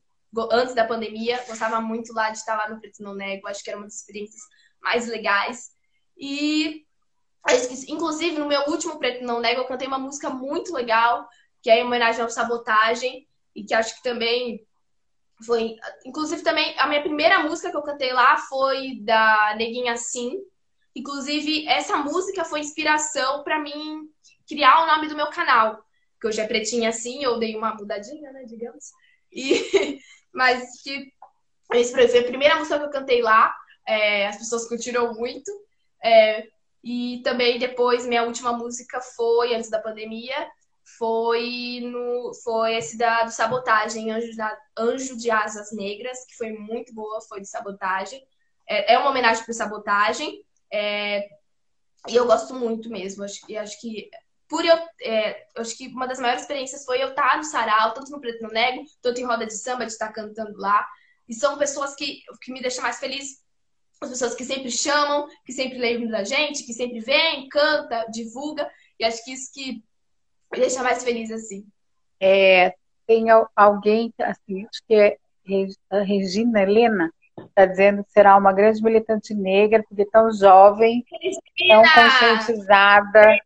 [0.52, 3.70] antes da pandemia, gostava muito lá de estar lá no Preto Não Nego, acho que
[3.70, 4.40] era uma das experiências
[4.82, 5.70] mais legais.
[6.18, 6.84] E
[7.88, 11.26] inclusive no meu último Preto Não Nego eu cantei uma música muito legal
[11.62, 14.66] que é em homenagem ao Sabotagem, e que acho que também
[15.44, 15.76] foi.
[16.04, 20.38] Inclusive, também a minha primeira música que eu cantei lá foi da Neguinha Sim.
[20.94, 24.08] Inclusive, essa música foi inspiração para mim
[24.48, 25.84] criar o nome do meu canal.
[26.20, 28.90] Que hoje é Pretinha Assim, eu dei uma mudadinha, né, digamos.
[29.32, 30.00] E,
[30.32, 31.12] mas que
[31.68, 33.54] foi a primeira música que eu cantei lá.
[33.90, 35.50] É, as pessoas curtiram muito.
[36.02, 36.46] É,
[36.82, 40.48] e também depois, minha última música foi, antes da pandemia,
[40.98, 46.52] foi no foi esse da do sabotagem Anjo, da, Anjo de Asas Negras que foi
[46.52, 48.22] muito boa foi de sabotagem
[48.68, 51.28] é, é uma homenagem para sabotagem é,
[52.08, 54.10] e eu gosto muito mesmo acho que acho que
[54.48, 58.10] por eu é, acho que uma das maiores experiências foi eu estar no sarau tanto
[58.10, 60.86] no preto no nego tanto em roda de samba de estar cantando lá
[61.28, 63.40] e são pessoas que que me deixam mais feliz
[64.00, 68.68] as pessoas que sempre chamam, que sempre lembram da gente, que sempre vem, canta, divulga.
[68.98, 69.82] E acho que isso que
[70.52, 71.66] me deixa mais feliz assim.
[72.18, 72.74] É,
[73.06, 75.16] tem alguém, assim, acho que é
[75.90, 81.04] a Regina Helena, está dizendo que será uma grande militante negra, porque tão jovem,
[81.68, 83.38] tão conscientizada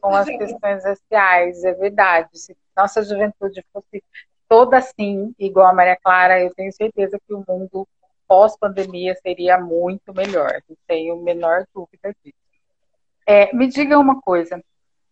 [0.00, 1.64] com as questões raciais.
[1.64, 2.28] É verdade.
[2.32, 4.02] Se nossa juventude fosse
[4.48, 7.86] toda assim, igual a Maria Clara, eu tenho certeza que o mundo
[8.30, 10.62] pós-pandemia seria muito melhor.
[10.68, 12.38] Não tenho a menor dúvida disso.
[13.26, 14.62] É, me diga uma coisa.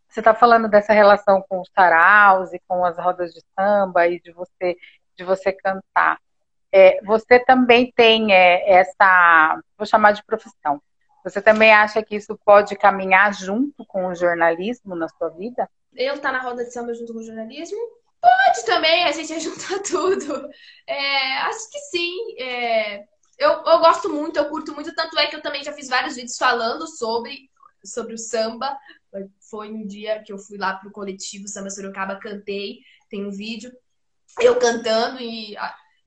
[0.08, 4.20] Você está falando dessa relação com os saraus e com as rodas de samba e
[4.20, 4.76] de você
[5.16, 6.20] de você cantar.
[6.70, 10.80] É, você também tem é, essa, vou chamar de profissão.
[11.24, 15.68] Você também acha que isso pode caminhar junto com o jornalismo na sua vida?
[15.92, 17.78] Eu estar tá na roda de samba junto com o jornalismo?
[18.20, 20.48] Pode também, a gente junta tudo.
[20.86, 22.40] É, acho que sim.
[22.40, 23.04] É,
[23.38, 26.16] eu, eu gosto muito, eu curto muito, tanto é que eu também já fiz vários
[26.16, 27.50] vídeos falando sobre,
[27.84, 28.76] sobre o samba.
[29.50, 33.72] Foi um dia que eu fui lá pro coletivo Samba Sorocaba, cantei, tem um vídeo,
[34.40, 35.56] eu cantando e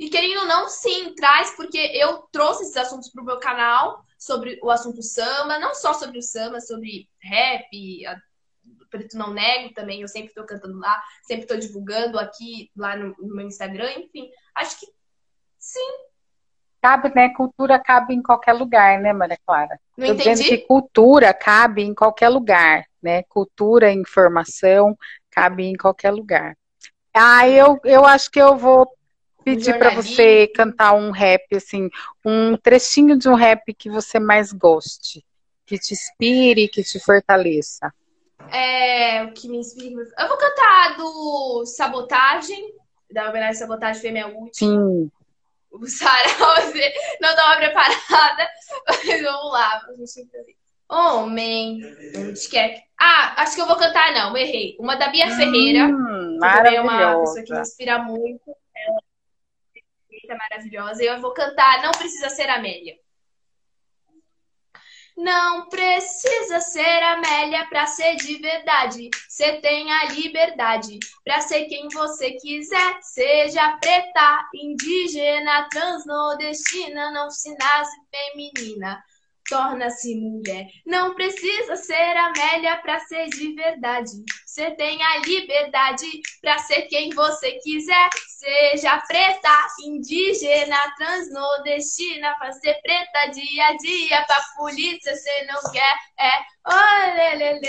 [0.01, 4.03] e querendo ou não, sim, traz, porque eu trouxe esses assuntos para o meu canal
[4.17, 7.67] sobre o assunto samba, não só sobre o samba, sobre rap,
[8.91, 13.15] Preto Não Nego também, eu sempre estou cantando lá, sempre estou divulgando aqui, lá no,
[13.17, 14.85] no, meu Instagram, enfim, acho que
[15.57, 15.97] sim.
[16.81, 17.29] Cabe, né?
[17.29, 19.79] Cultura cabe em qualquer lugar, né, Maria Clara?
[19.97, 20.43] Não Tô entendi.
[20.43, 23.23] que cultura cabe em qualquer lugar, né?
[23.23, 24.97] Cultura, informação,
[25.29, 26.57] cabe em qualquer lugar.
[27.13, 28.87] Ah, eu, eu acho que eu vou
[29.43, 31.89] pedir para você cantar um rap, assim,
[32.25, 35.23] um trechinho de um rap que você mais goste,
[35.65, 37.93] que te inspire, que te fortaleça.
[38.49, 40.01] É, o que me inspira.
[40.17, 42.73] Eu vou cantar do Sabotagem,
[43.11, 44.51] da homenagem Sabotagem foi minha última.
[44.53, 45.11] Sim.
[45.71, 46.55] O Sarau,
[47.21, 48.49] não estava preparada,
[48.87, 50.21] mas vamos lá, a gente
[50.89, 51.81] Homem,
[52.17, 52.83] onde quer.
[52.99, 54.75] Ah, acho que eu vou cantar, não, errei.
[54.77, 55.87] Uma da Bia hum, Ferreira.
[55.87, 58.51] Que é uma pessoa que me inspira muito.
[58.75, 58.99] Ela
[60.29, 61.01] é maravilhosa.
[61.01, 62.95] E eu vou cantar Não Precisa Ser Amélia.
[65.21, 69.07] Não precisa ser Amélia pra ser de verdade.
[69.29, 72.99] Você tem a liberdade pra ser quem você quiser.
[73.03, 78.99] Seja preta, indígena, transnordestina, não se nasce feminina
[79.51, 80.67] torna-se mulher.
[80.85, 84.11] Não precisa ser Amélia para ser de verdade.
[84.45, 86.07] Você tem a liberdade
[86.41, 88.09] para ser quem você quiser.
[88.41, 89.53] Seja preta,
[89.85, 96.31] indígena, transnordestina, pra ser preta dia a dia, pra polícia cê não quer, é
[96.65, 97.61] olelelele,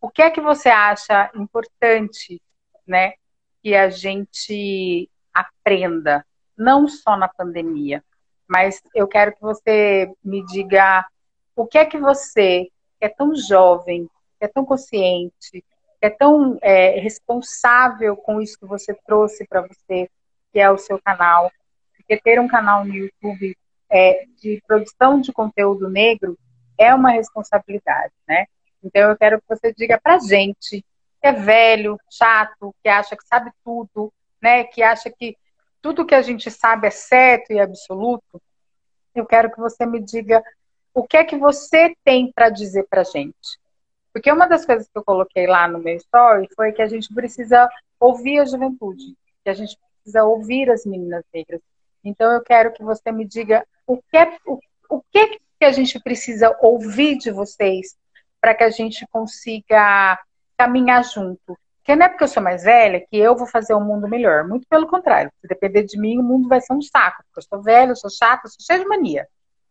[0.00, 2.40] O que é que você acha importante,
[2.86, 3.14] né,
[3.62, 6.24] que a gente aprenda,
[6.56, 8.02] não só na pandemia,
[8.48, 11.06] mas eu quero que você me diga
[11.54, 12.68] o que é que você,
[12.98, 15.64] que é tão jovem, que é tão consciente,
[16.00, 20.10] é tão é, responsável com isso que você trouxe para você,
[20.52, 21.50] que é o seu canal.
[21.96, 23.56] Porque ter um canal no YouTube
[23.92, 26.38] é, de produção de conteúdo negro
[26.78, 28.46] é uma responsabilidade, né?
[28.82, 30.82] Então eu quero que você diga para gente
[31.20, 34.64] que é velho, chato, que acha que sabe tudo, né?
[34.64, 35.36] Que acha que
[35.82, 38.40] tudo que a gente sabe é certo e absoluto.
[39.14, 40.42] Eu quero que você me diga
[40.94, 43.60] o que é que você tem para dizer para gente.
[44.12, 47.12] Porque uma das coisas que eu coloquei lá no meu story foi que a gente
[47.14, 47.68] precisa
[48.00, 49.14] ouvir a juventude,
[49.44, 51.60] que a gente precisa ouvir as meninas negras.
[52.04, 55.64] Então eu quero que você me diga o que é, o, o que, é que
[55.64, 57.96] a gente precisa ouvir de vocês
[58.40, 60.18] para que a gente consiga
[60.56, 61.58] caminhar junto.
[61.78, 64.08] Porque não é porque eu sou mais velha que eu vou fazer o um mundo
[64.08, 64.46] melhor.
[64.46, 65.32] Muito pelo contrário.
[65.40, 67.24] Se depender de mim, o mundo vai ser um saco.
[67.24, 69.26] Porque eu sou velha, eu sou chata, eu sou cheia de mania.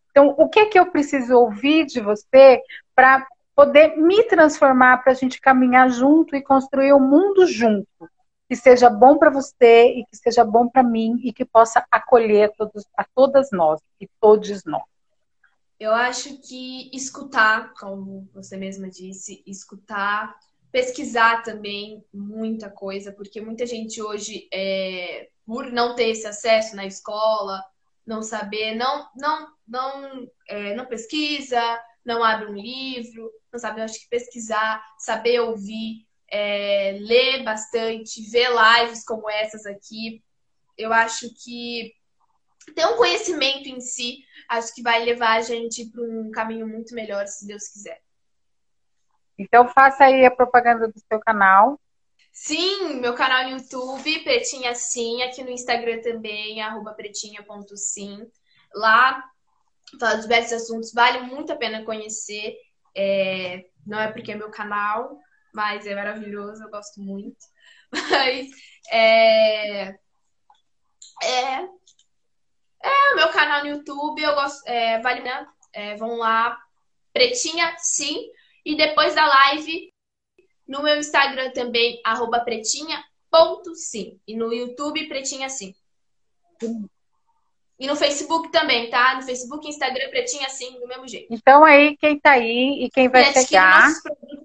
[0.09, 2.61] Então, o que é que eu preciso ouvir de você
[2.93, 3.25] para
[3.55, 7.87] poder me transformar para a gente caminhar junto e construir o mundo junto.
[8.51, 12.49] Que seja bom para você e que seja bom para mim e que possa acolher
[12.49, 14.83] a, todos, a todas nós e todos nós.
[15.79, 20.37] Eu acho que escutar, como você mesma disse, escutar,
[20.69, 26.85] pesquisar também muita coisa, porque muita gente hoje, é, por não ter esse acesso na
[26.85, 27.63] escola,
[28.05, 33.85] não saber, não, não, não, é, não pesquisa, não abre um livro, não sabe, eu
[33.85, 40.23] acho que pesquisar, saber ouvir, é, ler bastante, ver lives como essas aqui,
[40.77, 41.93] eu acho que
[42.75, 44.19] ter um conhecimento em si,
[44.49, 48.01] acho que vai levar a gente para um caminho muito melhor, se Deus quiser.
[49.37, 51.79] Então faça aí a propaganda do seu canal.
[52.31, 58.25] Sim, meu canal no YouTube, Pretinha Sim, aqui no Instagram também, arroba pretinha.sim.
[58.73, 59.21] Lá
[59.99, 62.55] falo diversos assuntos, vale muito a pena conhecer.
[62.95, 65.17] É, não é porque é meu canal,
[65.53, 67.37] mas é maravilhoso, eu gosto muito.
[67.91, 68.49] Mas
[68.89, 69.89] é,
[71.23, 71.69] é,
[72.81, 75.45] é meu canal no YouTube, eu gosto, é, vale, né?
[75.73, 76.57] É, vão lá,
[77.11, 78.31] Pretinha Sim.
[78.63, 79.91] E depois da live,
[80.67, 84.19] no meu Instagram também, arroba pretinha.sim.
[84.27, 85.75] E no YouTube, Pretinha Sim.
[87.81, 89.15] E no Facebook também, tá?
[89.15, 91.33] No Facebook, Instagram, Pretinha Sim, do mesmo jeito.
[91.33, 93.89] Então aí, quem tá aí e quem vai e chegar,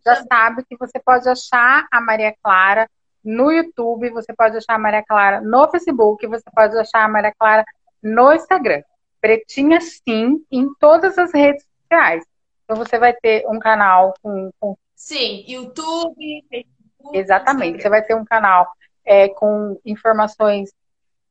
[0.03, 2.89] já sabe que você pode achar a Maria Clara
[3.22, 7.30] no YouTube, você pode achar a Maria Clara no Facebook, você pode achar a Maria
[7.39, 7.62] Clara
[8.03, 8.80] no Instagram.
[9.20, 12.24] Pretinha Sim, em todas as redes sociais.
[12.64, 14.51] Então você vai ter um canal com.
[14.59, 14.78] com...
[14.95, 17.18] Sim, YouTube, Facebook.
[17.18, 17.82] Exatamente.
[17.82, 18.66] Você vai ter um canal
[19.05, 20.72] é, com informações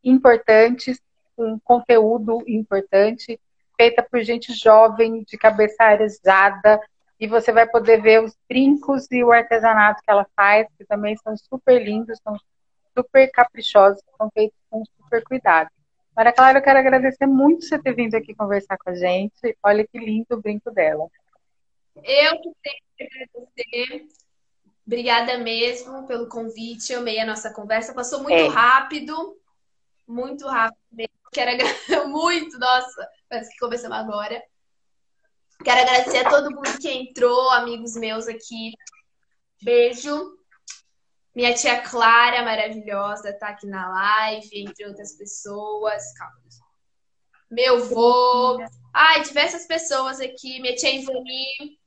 [0.03, 1.01] importantes,
[1.35, 3.39] com conteúdo importante,
[3.75, 6.79] feita por gente jovem, de cabeça arejada,
[7.19, 11.15] e você vai poder ver os brincos e o artesanato que ela faz, que também
[11.17, 12.37] são super lindos, são
[12.97, 15.69] super caprichosos, são feitos com super cuidado.
[16.15, 19.57] Maria Clara, eu quero agradecer muito você ter vindo aqui conversar com a gente.
[19.61, 21.07] Olha que lindo o brinco dela.
[21.97, 24.07] Eu que tenho que agradecer.
[24.87, 26.93] Obrigada mesmo pelo convite.
[26.93, 27.93] Eu amei a nossa conversa.
[27.93, 28.47] Passou muito é.
[28.47, 29.37] rápido.
[30.07, 31.14] Muito rápido mesmo.
[31.35, 32.57] Quero agradecer muito.
[32.57, 34.41] Nossa, parece que conversamos agora.
[35.65, 38.71] Quero agradecer a todo mundo que entrou, amigos meus aqui.
[39.61, 40.33] Beijo.
[41.35, 46.01] Minha tia Clara, maravilhosa, tá aqui na live, entre outras pessoas.
[46.13, 46.39] Calma.
[47.51, 48.57] Meu vô.
[48.93, 50.61] Ai, diversas pessoas aqui.
[50.61, 51.77] Minha tia Ivani,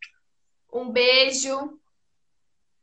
[0.71, 1.81] um beijo.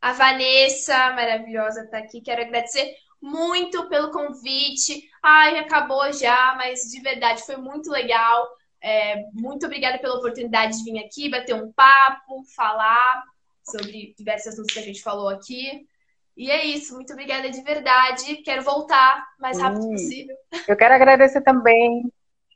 [0.02, 2.22] A Vanessa, maravilhosa, tá aqui.
[2.22, 5.08] Quero agradecer muito pelo convite.
[5.28, 8.48] Ai, acabou já, mas de verdade foi muito legal.
[8.80, 13.24] É, muito obrigada pela oportunidade de vir aqui, bater um papo, falar
[13.64, 15.88] sobre diversos assuntos que a gente falou aqui.
[16.38, 18.36] E é isso, muito obrigada de verdade.
[18.44, 20.36] Quero voltar o mais rápido hum, possível.
[20.68, 22.04] Eu quero agradecer também.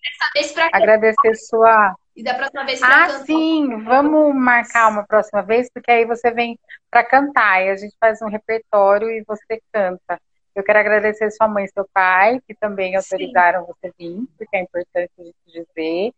[0.04, 1.96] Dessa vez pra Agradecer sua.
[2.16, 3.26] E da próxima vez pra Ah, cantar.
[3.26, 6.60] sim, vamos marcar uma próxima vez, porque aí você vem
[6.92, 10.20] para cantar e a gente faz um repertório e você canta.
[10.56, 13.68] Eu quero agradecer sua mãe e seu pai, que também autorizaram sim.
[13.68, 16.14] você vir, porque é importante a gente dizer.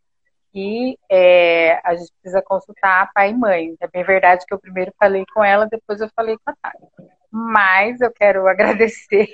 [0.54, 3.76] E é, a gente precisa consultar pai e mãe.
[3.80, 7.12] É bem verdade que eu primeiro falei com ela, depois eu falei com a Tati
[7.32, 9.32] mas eu quero agradecer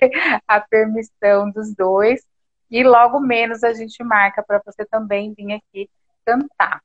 [0.47, 2.21] a permissão dos dois
[2.69, 5.89] e logo menos a gente marca para você também vir aqui
[6.25, 6.81] cantar.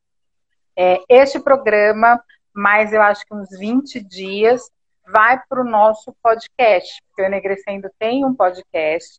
[0.75, 2.23] É, este programa,
[2.55, 4.71] mais eu acho que uns 20 dias,
[5.07, 9.17] vai para o nosso podcast, porque o Enegrecendo tem um podcast,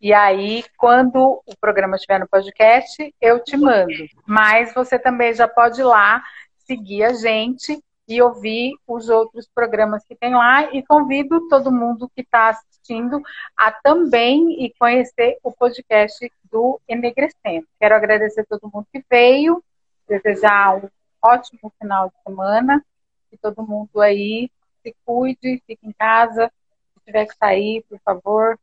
[0.00, 3.92] e aí, quando o programa estiver no podcast, eu te mando.
[4.26, 6.22] Mas você também já pode ir lá
[6.66, 12.10] seguir a gente e ouvir os outros programas que tem lá e convido todo mundo
[12.14, 13.20] que está assistindo
[13.56, 17.66] a também e conhecer o podcast do Enegrecendo.
[17.80, 19.62] Quero agradecer a todo mundo que veio,
[20.06, 20.88] desejar um
[21.22, 22.84] ótimo final de semana,
[23.30, 24.50] que todo mundo aí
[24.86, 26.50] se cuide, fique em casa,
[26.94, 28.58] se tiver que sair, por favor,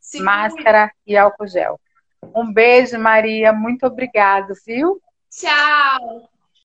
[0.00, 0.22] Sim.
[0.22, 1.80] máscara e álcool gel.
[2.34, 5.00] Um beijo, Maria, muito obrigado, viu?
[5.30, 6.31] Tchau!